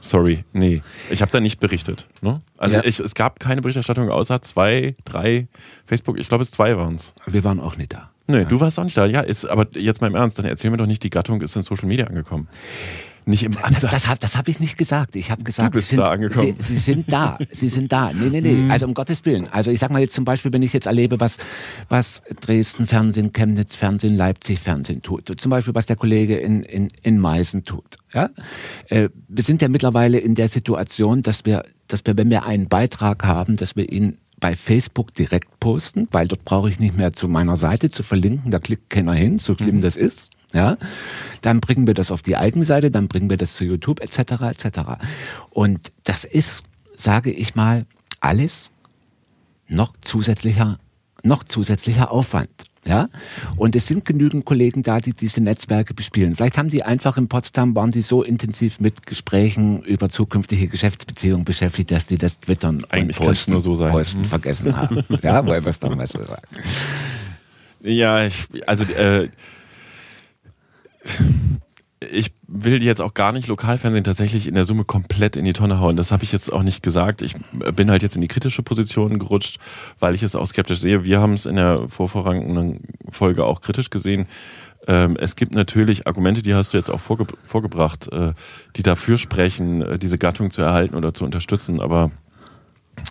[0.00, 0.82] Sorry, nee.
[1.10, 2.06] Ich habe da nicht berichtet.
[2.20, 2.42] Ne?
[2.58, 5.48] Also ich, es gab keine Berichterstattung außer zwei, drei
[5.86, 7.14] Facebook, ich glaube es zwei waren es.
[7.26, 8.10] Wir waren auch nicht da.
[8.28, 9.06] Nee, du warst auch nicht da.
[9.06, 11.54] Ja, ist, aber jetzt mal im Ernst, dann erzähl mir doch nicht, die Gattung ist
[11.54, 12.48] in Social Media angekommen.
[13.28, 13.82] Nicht im Ansatz.
[13.82, 15.16] Das, das habe das hab ich nicht gesagt.
[15.16, 16.54] Ich habe gesagt, du bist sie, sind, da angekommen.
[16.60, 17.38] Sie, sie, sind da.
[17.50, 18.12] Sie sind da.
[18.12, 18.52] Nee, nee, nee.
[18.52, 18.70] Hm.
[18.70, 19.48] Also um Gottes Willen.
[19.48, 21.38] Also ich sag mal jetzt zum Beispiel, wenn ich jetzt erlebe, was,
[21.88, 25.40] was Dresden Fernsehen, Chemnitz Fernsehen, Leipzig Fernsehen tut.
[25.40, 27.96] Zum Beispiel, was der Kollege in, in, in Meißen tut.
[28.14, 28.30] Ja?
[28.86, 32.68] Äh, wir sind ja mittlerweile in der Situation, dass wir, dass wir, wenn wir einen
[32.68, 37.12] Beitrag haben, dass wir ihn bei Facebook direkt posten, weil dort brauche ich nicht mehr
[37.12, 39.80] zu meiner Seite zu verlinken, da klickt keiner hin, so schlimm mhm.
[39.80, 40.30] das ist.
[40.52, 40.76] Ja,
[41.42, 44.42] dann bringen wir das auf die Eigenseite, dann bringen wir das zu YouTube etc.
[44.42, 44.80] etc.
[45.50, 46.62] Und das ist,
[46.94, 47.84] sage ich mal,
[48.20, 48.70] alles
[49.68, 50.78] noch zusätzlicher,
[51.22, 52.50] noch zusätzlicher Aufwand.
[52.86, 53.08] Ja?
[53.56, 56.36] Und es sind genügend Kollegen da, die diese Netzwerke bespielen.
[56.36, 61.44] Vielleicht haben die einfach in Potsdam, waren die so intensiv mit Gesprächen über zukünftige Geschäftsbeziehungen
[61.44, 63.90] beschäftigt, dass die das Twittern Eigentlich und Posten, nur so sein.
[63.90, 64.24] Posten mhm.
[64.26, 65.04] vergessen haben.
[65.22, 66.42] ja, weil wir es doch mal so sagen.
[67.82, 69.28] Ja, ich, also äh,
[72.00, 75.80] ich will jetzt auch gar nicht Lokalfernsehen tatsächlich in der Summe komplett in die Tonne
[75.80, 75.96] hauen.
[75.96, 77.22] Das habe ich jetzt auch nicht gesagt.
[77.22, 77.34] Ich
[77.74, 79.58] bin halt jetzt in die kritische Position gerutscht,
[79.98, 81.04] weil ich es auch skeptisch sehe.
[81.04, 82.80] Wir haben es in der vorvorrangenden
[83.10, 84.26] Folge auch kritisch gesehen.
[84.86, 88.34] Ähm, es gibt natürlich Argumente, die hast du jetzt auch vorge vorgebracht, äh,
[88.76, 91.80] die dafür sprechen, äh, diese Gattung zu erhalten oder zu unterstützen.
[91.80, 92.10] Aber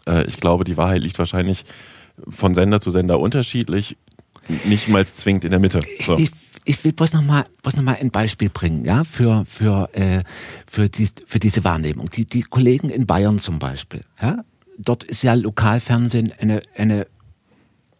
[0.07, 1.65] äh, ich glaube, die Wahrheit liegt wahrscheinlich
[2.29, 3.97] von Sender zu Sender unterschiedlich,
[4.63, 5.81] nicht mal zwingend in der Mitte.
[6.05, 6.17] So.
[6.17, 6.31] Ich
[6.65, 10.23] ich will bloß noch mal, bloß noch mal ein Beispiel bringen, ja, für für äh,
[10.67, 12.09] für, dies, für diese Wahrnehmung.
[12.09, 14.43] Die die Kollegen in Bayern zum Beispiel, ja,
[14.77, 17.07] dort ist ja Lokalfernsehen eine eine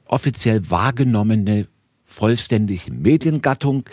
[0.08, 1.68] offiziell wahrgenommene
[2.04, 3.84] vollständige Mediengattung,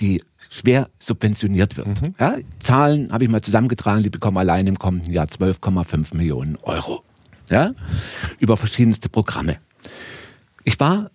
[0.00, 2.02] die schwer subventioniert wird.
[2.02, 2.14] Mhm.
[2.18, 7.02] Ja, Zahlen habe ich mal zusammengetragen, die bekommen allein im kommenden Jahr 12,5 Millionen Euro.
[7.50, 7.72] Ja,
[8.38, 9.58] über verschiedenste Programme.
[10.64, 11.10] Ich war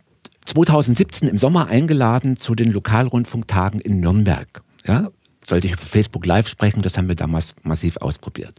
[0.48, 4.48] 2017 im Sommer eingeladen zu den Lokalrundfunktagen in Nürnberg.
[4.86, 5.10] Ja,
[5.45, 8.54] sollte ich auf Facebook Live sprechen, das haben wir damals massiv ausprobiert.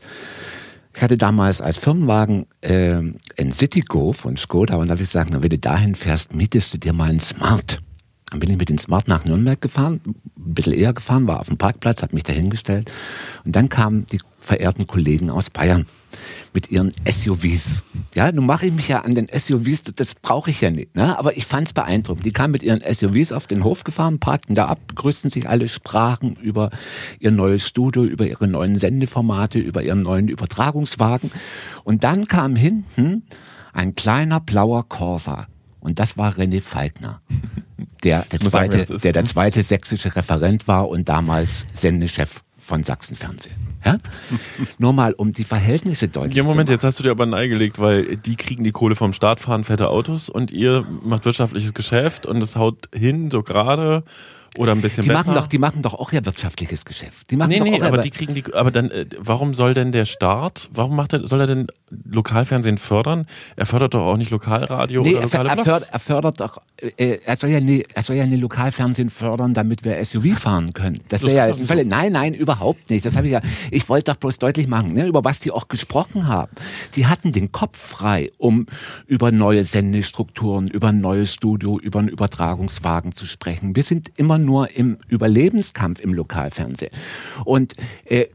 [0.95, 3.01] Ich hatte damals als Firmenwagen äh,
[3.39, 6.79] ein Citigo von Skoda und da habe ich gesagt, wenn du dahin fährst, mietest du
[6.79, 7.81] dir mal einen Smart.
[8.31, 11.49] Dann bin ich mit dem Smart nach Nürnberg gefahren, ein bisschen eher gefahren, war auf
[11.49, 12.93] dem Parkplatz, habe mich dahingestellt
[13.47, 14.19] und dann kamen die
[14.49, 15.87] verehrten Kollegen aus Bayern
[16.55, 17.83] mit ihren SUVs.
[18.15, 20.97] Ja, nun mache ich mich ja an den SUVs, das, das brauche ich ja nicht.
[20.97, 21.19] Ne?
[21.19, 22.25] Aber ich fand es beeindruckend.
[22.25, 25.69] Die kamen mit ihren SUVs auf den Hof gefahren, parkten da ab, begrüßten sich alle,
[25.69, 26.71] sprachen über
[27.21, 31.31] ihr neues Studio, über ihre neuen Sendeformate, über ihren neuen Übertragungswagen.
[31.85, 33.25] Und dann kam hinten
[33.75, 35.47] ein kleiner blauer Corsa.
[35.81, 37.21] Und das war René Falkner,
[38.03, 43.57] der der, zweite, sagen, der, der zweite sächsische Referent war und damals Sendechef von Sachsenfernsehen.
[43.85, 43.99] Ja?
[44.79, 46.73] Nur mal, um die Verhältnisse deutlich ja, Moment, zu machen.
[46.73, 49.89] jetzt hast du dir aber neigelegt, weil die kriegen die Kohle vom Staat, fahren fette
[49.89, 54.05] Autos und ihr macht wirtschaftliches Geschäft und es haut hin, so gerade
[54.59, 55.21] oder ein bisschen die besser.
[55.21, 57.31] Machen doch, die machen doch auch ja wirtschaftliches Geschäft.
[57.31, 59.73] Die machen nee, doch nee, auch aber die kriegen die, aber dann, äh, warum soll
[59.73, 61.69] denn der Staat, warum macht er, soll er denn
[62.11, 63.27] Lokalfernsehen fördern?
[63.57, 67.19] Er fördert doch auch nicht Lokalradio nee, oder lokale er, fördert, er fördert doch, äh,
[67.25, 70.99] er soll ja nie, er soll ja nie Lokalfernsehen fördern, damit wir SUV fahren können.
[71.09, 71.85] Das wäre ja jetzt Fälle.
[71.85, 73.07] Nein, nein, überhaupt nicht.
[73.07, 73.41] Das habe ich ja,
[73.71, 76.51] ich wollte doch bloß deutlich machen, ne, über was die auch gesprochen haben.
[76.97, 78.67] Die hatten den Kopf frei, um
[79.07, 83.77] über neue Sendestrukturen, über ein neues Studio, über einen Übertragungswagen zu sprechen.
[83.77, 86.93] Wir sind immer nur im Überlebenskampf im Lokalfernsehen.
[87.45, 87.75] Und
[88.05, 88.27] äh,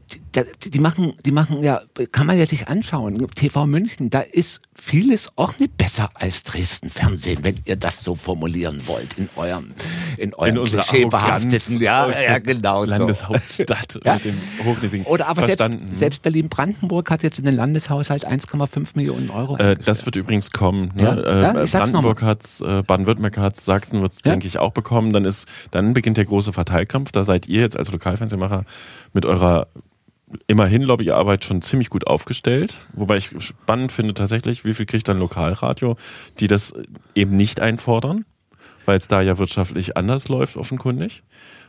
[0.42, 1.82] die machen, die machen ja,
[2.12, 3.26] kann man ja sich anschauen.
[3.34, 8.14] TV München, da ist vieles auch nicht besser als Dresden Fernsehen, wenn ihr das so
[8.14, 9.72] formulieren wollt in eurem,
[10.16, 14.14] in eurem in klischeebehafteten, ja, ja, genau Landeshauptstadt ja.
[14.14, 15.06] mit dem hochnäsigen.
[15.06, 15.78] Oder aber Verstanden.
[15.86, 19.56] selbst, selbst Berlin-Brandenburg hat jetzt in den Landeshaushalt 1,5 Millionen Euro.
[19.58, 20.90] Äh, das wird übrigens kommen.
[20.94, 21.02] Ne?
[21.02, 21.14] Ja?
[21.14, 24.32] Äh, ja, Brandenburg hat's, äh, Baden-Württemberg hat's, Sachsen wird's, ja?
[24.32, 25.12] denke ich, auch bekommen.
[25.12, 27.12] Dann ist, dann beginnt der große Verteilkampf.
[27.12, 28.64] Da seid ihr jetzt als Lokalfernsehmacher
[29.12, 29.68] mit eurer
[30.46, 32.74] immerhin Lobbyarbeit schon ziemlich gut aufgestellt.
[32.92, 35.96] Wobei ich spannend finde tatsächlich, wie viel kriegt dann Lokalradio,
[36.40, 36.74] die das
[37.14, 38.24] eben nicht einfordern,
[38.86, 41.22] weil es da ja wirtschaftlich anders läuft, offenkundig.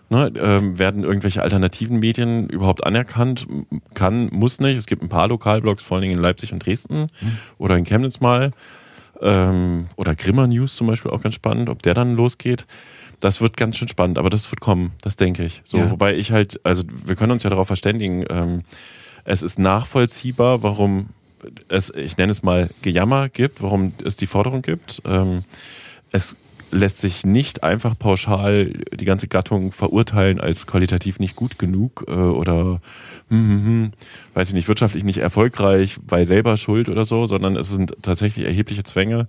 [0.07, 3.47] Ne, ähm, werden irgendwelche alternativen Medien überhaupt anerkannt?
[3.95, 4.77] Kann, muss nicht.
[4.77, 7.37] Es gibt ein paar Lokalblogs, vor allen Dingen in Leipzig und Dresden mhm.
[7.57, 8.51] oder in Chemnitz mal.
[9.19, 12.67] Ähm, oder Grimmer News zum Beispiel auch ganz spannend, ob der dann losgeht
[13.19, 15.61] das wird ganz schön spannend, aber das wird kommen, das denke ich.
[15.65, 15.91] So, ja.
[15.91, 18.63] wobei ich halt, also wir können uns ja darauf verständigen, ähm,
[19.23, 21.09] es ist nachvollziehbar, warum
[21.67, 25.01] es, ich nenne es mal Gejammer gibt, warum es die Forderung gibt.
[25.05, 25.43] Ähm,
[26.11, 26.37] es
[26.71, 32.11] lässt sich nicht einfach pauschal die ganze Gattung verurteilen als qualitativ nicht gut genug äh,
[32.11, 32.81] oder
[33.29, 33.91] hm, hm, hm,
[34.33, 38.45] weiß ich nicht, wirtschaftlich nicht erfolgreich, weil selber schuld oder so, sondern es sind tatsächlich
[38.45, 39.27] erhebliche Zwänge,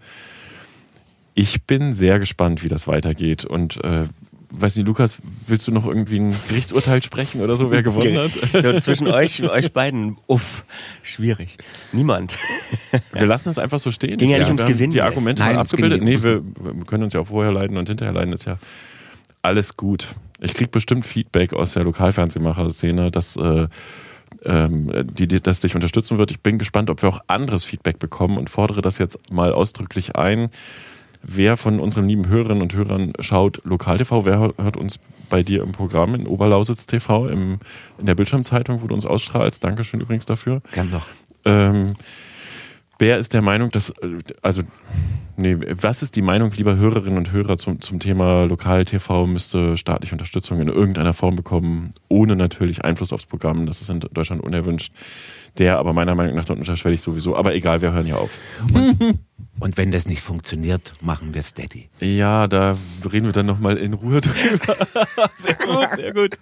[1.36, 3.44] ich bin sehr gespannt, wie das weitergeht.
[3.44, 4.04] Und äh,
[4.50, 8.62] weiß nicht, Lukas, willst du noch irgendwie ein Gerichtsurteil sprechen oder so, wer gewonnen hat?
[8.62, 10.64] So zwischen euch, euch beiden, uff,
[11.02, 11.58] schwierig.
[11.92, 12.34] Niemand.
[13.12, 14.16] Wir lassen es einfach so stehen.
[14.16, 14.94] Ging ja nicht ums Gewinnen.
[14.94, 16.02] Die Argumente Nein, mal abgebildet.
[16.02, 18.32] Nee, wir, wir, können uns ja auch vorher leiden und hinterher leiden.
[18.32, 18.56] Ist ja
[19.42, 20.14] alles gut.
[20.40, 23.68] Ich krieg bestimmt Feedback aus der Lokalfernsehmacher-Szene, dass äh,
[24.44, 26.30] ähm, die, die, das dich unterstützen wird.
[26.30, 30.16] Ich bin gespannt, ob wir auch anderes Feedback bekommen und fordere das jetzt mal ausdrücklich
[30.16, 30.48] ein
[31.26, 35.72] wer von unseren lieben Hörerinnen und Hörern schaut Lokal-TV, wer hört uns bei dir im
[35.72, 37.58] Programm in Oberlausitz TV, im,
[37.98, 39.62] in der Bildschirmzeitung, wo du uns ausstrahlst.
[39.62, 40.62] Dankeschön übrigens dafür.
[40.72, 41.06] Gern doch.
[41.44, 41.94] Ähm,
[42.98, 43.92] wer ist der Meinung, dass,
[44.42, 44.62] also,
[45.36, 50.14] nee, was ist die Meinung, lieber Hörerinnen und Hörer, zum, zum Thema Lokal-TV müsste staatliche
[50.14, 53.66] Unterstützung in irgendeiner Form bekommen, ohne natürlich Einfluss aufs Programm.
[53.66, 54.92] Das ist in Deutschland unerwünscht.
[55.58, 57.34] Der aber meiner Meinung nach dort unterschwellig sowieso.
[57.34, 58.30] Aber egal, wir hören ja auf.
[58.74, 59.18] Und
[59.58, 61.88] Und wenn das nicht funktioniert, machen wir Steady.
[62.00, 62.76] Ja, da
[63.10, 64.76] reden wir dann nochmal in Ruhe drüber.
[65.36, 66.38] sehr gut, sehr gut.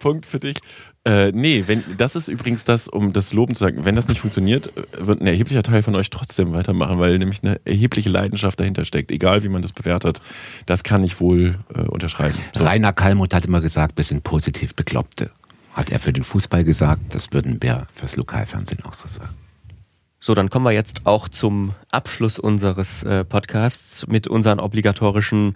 [0.00, 0.56] Punkt für dich.
[1.04, 4.20] Äh, nee, wenn, das ist übrigens das, um das Loben zu sagen, wenn das nicht
[4.20, 8.86] funktioniert, wird ein erheblicher Teil von euch trotzdem weitermachen, weil nämlich eine erhebliche Leidenschaft dahinter
[8.86, 10.22] steckt, egal wie man das bewertet.
[10.64, 12.38] Das kann ich wohl äh, unterschreiben.
[12.54, 12.64] So.
[12.64, 15.30] Rainer Kallmuth hat immer gesagt, wir sind positiv Bekloppte.
[15.72, 19.34] Hat er für den Fußball gesagt, das würden wir fürs Lokalfernsehen auch so sagen.
[20.26, 25.54] So, dann kommen wir jetzt auch zum Abschluss unseres äh, Podcasts mit unseren obligatorischen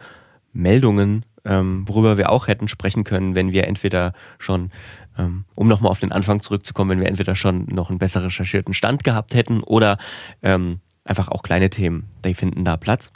[0.53, 4.71] Meldungen, ähm, worüber wir auch hätten sprechen können, wenn wir entweder schon,
[5.17, 8.75] ähm, um nochmal auf den Anfang zurückzukommen, wenn wir entweder schon noch einen besser recherchierten
[8.75, 9.97] Stand gehabt hätten oder
[10.43, 13.11] ähm, einfach auch kleine Themen, die finden da Platz.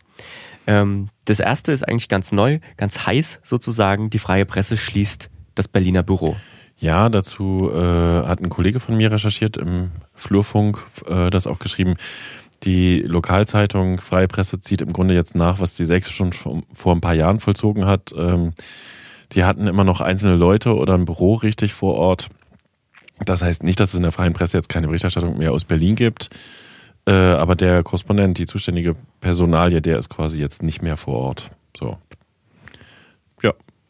[0.66, 4.08] Ähm, das erste ist eigentlich ganz neu, ganz heiß sozusagen.
[4.08, 6.34] Die freie Presse schließt das Berliner Büro.
[6.82, 11.94] Ja, dazu äh, hat ein Kollege von mir recherchiert im Flurfunk, äh, das auch geschrieben.
[12.64, 17.00] Die Lokalzeitung Freie Presse zieht im Grunde jetzt nach, was die Sechs schon vor ein
[17.00, 18.12] paar Jahren vollzogen hat.
[18.18, 18.52] Ähm,
[19.30, 22.30] die hatten immer noch einzelne Leute oder ein Büro richtig vor Ort.
[23.24, 25.94] Das heißt nicht, dass es in der freien Presse jetzt keine Berichterstattung mehr aus Berlin
[25.94, 26.30] gibt.
[27.06, 31.52] Äh, aber der Korrespondent, die zuständige Personalie, der ist quasi jetzt nicht mehr vor Ort.
[31.78, 31.98] So.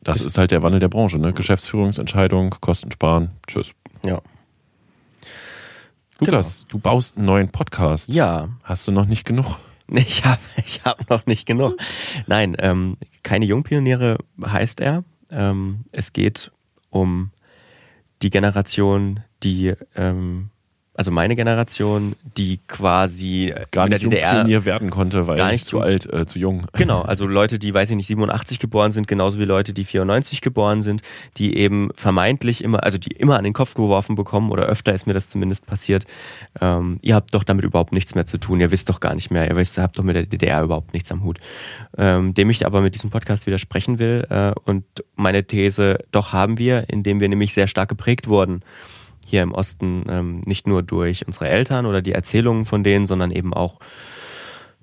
[0.03, 1.33] Das ist halt der Wandel der Branche, ne?
[1.33, 3.73] Geschäftsführungsentscheidung, Kosten sparen, tschüss.
[4.05, 4.21] Ja.
[6.19, 6.71] Lukas, genau.
[6.71, 8.13] du baust einen neuen Podcast.
[8.13, 8.49] Ja.
[8.63, 9.59] Hast du noch nicht genug?
[9.87, 11.77] Nee, ich habe ich hab noch nicht genug.
[12.27, 15.05] Nein, ähm, keine Jungpioniere heißt er.
[15.31, 16.51] Ähm, es geht
[16.91, 17.31] um
[18.23, 20.51] die Generation, die ähm,
[21.03, 26.09] also meine Generation, die quasi gar nicht DDR werden konnte, weil gar nicht zu alt,
[26.13, 26.65] äh, zu jung.
[26.75, 30.43] Genau, also Leute, die, weiß ich nicht, 87 geboren sind, genauso wie Leute, die 94
[30.43, 31.03] geboren sind,
[31.39, 35.09] die eben vermeintlich immer, also die immer an den Kopf geworfen bekommen oder öfter ist
[35.09, 36.05] mir das zumindest passiert.
[36.61, 39.33] Ähm, ihr habt doch damit überhaupt nichts mehr zu tun, ihr wisst doch gar nicht
[39.33, 41.41] mehr, ihr wisst, ihr habt doch mit der DDR überhaupt nichts am Hut.
[41.99, 44.85] Ähm, dem ich aber mit diesem Podcast widersprechen will äh, und
[45.17, 48.63] meine These doch haben wir, indem wir nämlich sehr stark geprägt wurden
[49.33, 53.31] hier im Osten ähm, nicht nur durch unsere Eltern oder die Erzählungen von denen, sondern
[53.31, 53.79] eben auch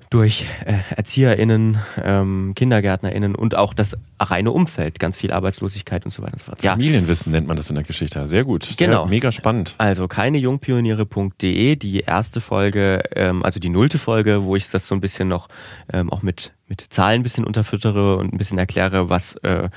[0.09, 6.23] durch äh, ErzieherInnen, ähm, KindergärtnerInnen und auch das reine Umfeld, ganz viel Arbeitslosigkeit und so
[6.23, 6.63] weiter und so fort.
[6.63, 8.25] Familienwissen nennt man das in der Geschichte.
[8.25, 8.67] Sehr gut.
[8.77, 9.05] Genau.
[9.05, 9.75] Mega spannend.
[9.77, 15.01] Also keinejungpioniere.de, die erste Folge, ähm, also die nullte Folge, wo ich das so ein
[15.01, 15.47] bisschen noch
[15.93, 19.69] ähm, auch mit, mit Zahlen ein bisschen unterfüttere und ein bisschen erkläre, was äh,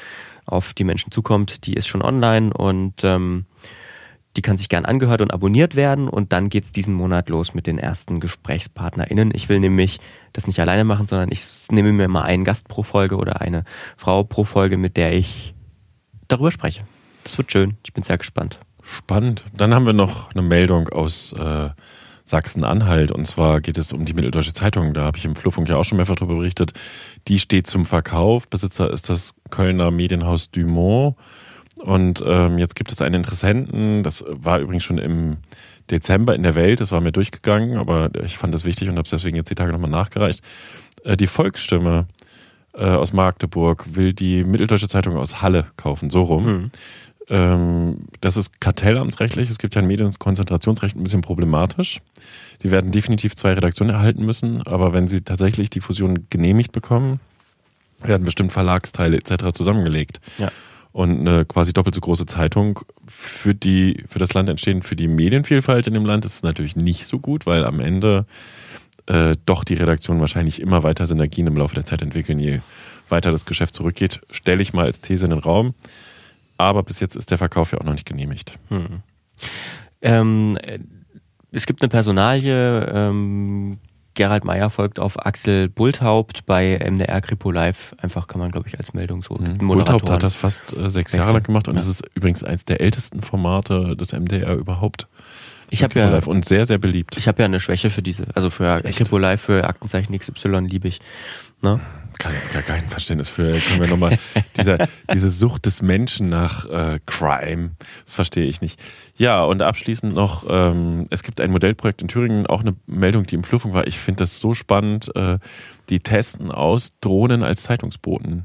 [0.46, 3.44] auf die Menschen zukommt, die ist schon online und ähm,
[4.36, 7.66] die kann sich gern angehört und abonniert werden und dann geht's diesen Monat los mit
[7.66, 9.32] den ersten GesprächspartnerInnen.
[9.34, 10.00] Ich will nämlich
[10.32, 13.64] das nicht alleine machen, sondern ich nehme mir mal einen Gast pro Folge oder eine
[13.96, 15.54] Frau pro Folge, mit der ich
[16.28, 16.84] darüber spreche.
[17.24, 17.76] Das wird schön.
[17.84, 18.58] Ich bin sehr gespannt.
[18.82, 19.44] Spannend.
[19.56, 21.70] Dann haben wir noch eine Meldung aus äh,
[22.24, 24.94] Sachsen-Anhalt und zwar geht es um die Mitteldeutsche Zeitung.
[24.94, 26.72] Da habe ich im Fluffunk ja auch schon mehrfach darüber berichtet.
[27.28, 28.48] Die steht zum Verkauf.
[28.48, 31.16] Besitzer ist das Kölner Medienhaus Dumont.
[31.82, 35.38] Und ähm, jetzt gibt es einen Interessenten, das war übrigens schon im
[35.90, 39.04] Dezember in der Welt, das war mir durchgegangen, aber ich fand das wichtig und habe
[39.04, 40.42] es deswegen jetzt die Tage nochmal nachgereicht.
[41.04, 42.06] Äh, die Volksstimme
[42.74, 46.44] äh, aus Magdeburg will die Mitteldeutsche Zeitung aus Halle kaufen, so rum.
[46.44, 46.70] Mhm.
[47.28, 52.00] Ähm, das ist kartellamtsrechtlich, es gibt ja ein Medienkonzentrationsrecht ein bisschen problematisch.
[52.62, 57.18] Die werden definitiv zwei Redaktionen erhalten müssen, aber wenn sie tatsächlich die Fusion genehmigt bekommen,
[58.00, 59.52] werden bestimmt Verlagsteile etc.
[59.52, 60.20] zusammengelegt.
[60.38, 60.52] Ja
[60.92, 65.08] und eine quasi doppelt so große Zeitung für die, für das Land entstehen, für die
[65.08, 68.26] Medienvielfalt in dem Land ist es natürlich nicht so gut, weil am Ende
[69.06, 72.60] äh, doch die Redaktionen wahrscheinlich immer weiter Synergien im Laufe der Zeit entwickeln, je
[73.08, 74.20] weiter das Geschäft zurückgeht.
[74.30, 75.74] Stelle ich mal als These in den Raum.
[76.58, 78.58] Aber bis jetzt ist der Verkauf ja auch noch nicht genehmigt.
[78.68, 79.02] Hm.
[80.02, 80.58] Ähm,
[81.50, 83.78] es gibt eine Personalie, ähm,
[84.14, 87.94] Gerald Meyer folgt auf Axel Bulthaupt bei MDR Kripo Live.
[87.98, 89.36] Einfach kann man, glaube ich, als Meldung so.
[89.36, 89.58] Mhm.
[89.58, 91.90] Bulthaupt hat das fast äh, sechs Jahre lang gemacht und es ja.
[91.90, 95.08] ist übrigens eins der ältesten Formate des MDR überhaupt.
[95.70, 97.16] Ich habe ja Live und sehr sehr beliebt.
[97.16, 98.98] Ich habe ja eine Schwäche für diese, also für Echt?
[98.98, 101.00] Kripo Live für Aktenzeichen XY liebe ich.
[101.62, 101.80] Ne?
[102.22, 103.52] Kann gar kein Verständnis für.
[103.52, 104.16] Können wir nochmal
[104.56, 107.70] dieser diese Sucht des Menschen nach äh, Crime,
[108.04, 108.80] das verstehe ich nicht.
[109.16, 113.34] Ja, und abschließend noch, ähm, es gibt ein Modellprojekt in Thüringen, auch eine Meldung, die
[113.34, 113.86] im Fluffung war.
[113.86, 115.14] Ich finde das so spannend.
[115.16, 115.38] Äh,
[115.88, 118.44] die testen aus Drohnen als Zeitungsboten.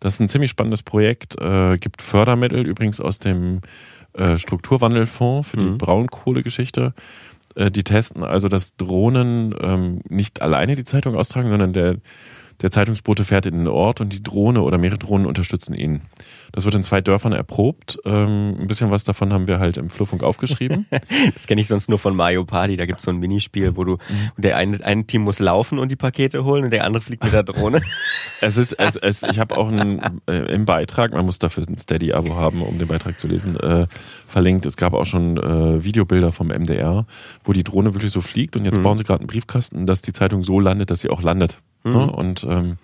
[0.00, 1.40] Das ist ein ziemlich spannendes Projekt.
[1.40, 3.62] Äh, gibt Fördermittel übrigens aus dem
[4.12, 5.78] äh, Strukturwandelfonds für die mhm.
[5.78, 6.92] Braunkohlegeschichte.
[7.54, 11.96] Äh, die testen also, dass Drohnen ähm, nicht alleine die Zeitung austragen, sondern der
[12.62, 16.02] der Zeitungsbote fährt in den Ort und die Drohne oder mehrere Drohnen unterstützen ihn.
[16.52, 17.98] Das wird in zwei Dörfern erprobt.
[18.04, 20.86] Ähm, ein bisschen was davon haben wir halt im Fluffunk aufgeschrieben.
[21.34, 22.76] das kenne ich sonst nur von Mario Party.
[22.76, 24.30] Da gibt es so ein Minispiel, wo du, mhm.
[24.36, 27.32] der eine, ein Team muss laufen und die Pakete holen und der andere fliegt mit
[27.32, 27.82] der Drohne.
[28.40, 31.76] es ist, es, es, ich habe auch einen, äh, im Beitrag, man muss dafür ein
[31.76, 33.88] Steady-Abo haben, um den Beitrag zu lesen, äh,
[34.28, 34.64] verlinkt.
[34.64, 37.06] Es gab auch schon äh, Videobilder vom MDR,
[37.42, 38.84] wo die Drohne wirklich so fliegt und jetzt mhm.
[38.84, 41.58] bauen sie gerade einen Briefkasten, dass die Zeitung so landet, dass sie auch landet.
[41.84, 41.90] Ne?
[41.90, 42.08] Mhm.
[42.08, 42.78] Und ähm,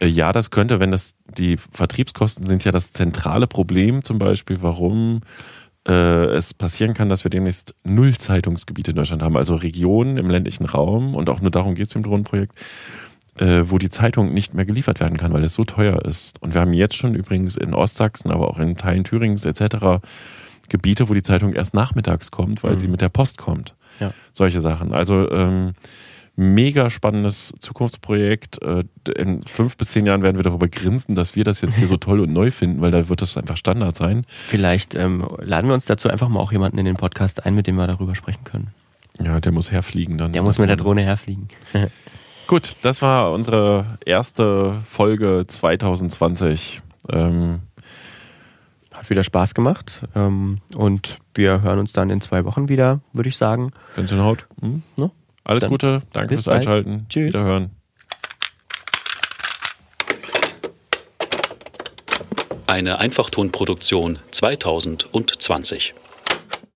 [0.00, 4.58] äh, ja, das könnte, wenn das die Vertriebskosten sind ja das zentrale Problem zum Beispiel,
[4.60, 5.20] warum
[5.88, 10.28] äh, es passieren kann, dass wir demnächst null Zeitungsgebiete in Deutschland haben, also Regionen im
[10.28, 12.54] ländlichen Raum und auch nur darum geht es im Drohnenprojekt,
[13.38, 16.42] äh, wo die Zeitung nicht mehr geliefert werden kann, weil es so teuer ist.
[16.42, 20.02] Und wir haben jetzt schon übrigens in Ostsachsen, aber auch in Teilen Thürings etc.
[20.68, 22.78] Gebiete, wo die Zeitung erst nachmittags kommt, weil mhm.
[22.78, 23.74] sie mit der Post kommt.
[24.00, 24.12] Ja.
[24.32, 24.92] Solche Sachen.
[24.92, 25.72] Also ähm,
[26.36, 28.62] mega spannendes Zukunftsprojekt.
[28.62, 28.84] Äh,
[29.16, 31.96] in fünf bis zehn Jahren werden wir darüber grinsen, dass wir das jetzt hier so
[31.98, 34.24] toll und neu finden, weil da wird das einfach Standard sein.
[34.46, 37.66] Vielleicht ähm, laden wir uns dazu einfach mal auch jemanden in den Podcast ein, mit
[37.66, 38.68] dem wir darüber sprechen können.
[39.22, 40.32] Ja, der muss herfliegen dann.
[40.32, 41.48] Der muss mit der Drohne herfliegen.
[42.46, 46.80] Gut, das war unsere erste Folge 2020.
[47.12, 47.60] Ähm,
[48.92, 50.02] hat wieder Spaß gemacht.
[50.14, 53.70] Ähm, und wir hören uns dann in zwei Wochen wieder, würde ich sagen.
[53.94, 54.46] Wenn es Haut.
[54.60, 54.82] Hm?
[54.98, 55.10] No?
[55.44, 56.58] Alles Dann Gute, danke fürs bald.
[56.58, 57.06] Einschalten.
[57.08, 57.28] Tschüss.
[57.28, 57.70] Wiederhören.
[62.66, 65.94] Eine Einfachtonproduktion 2020.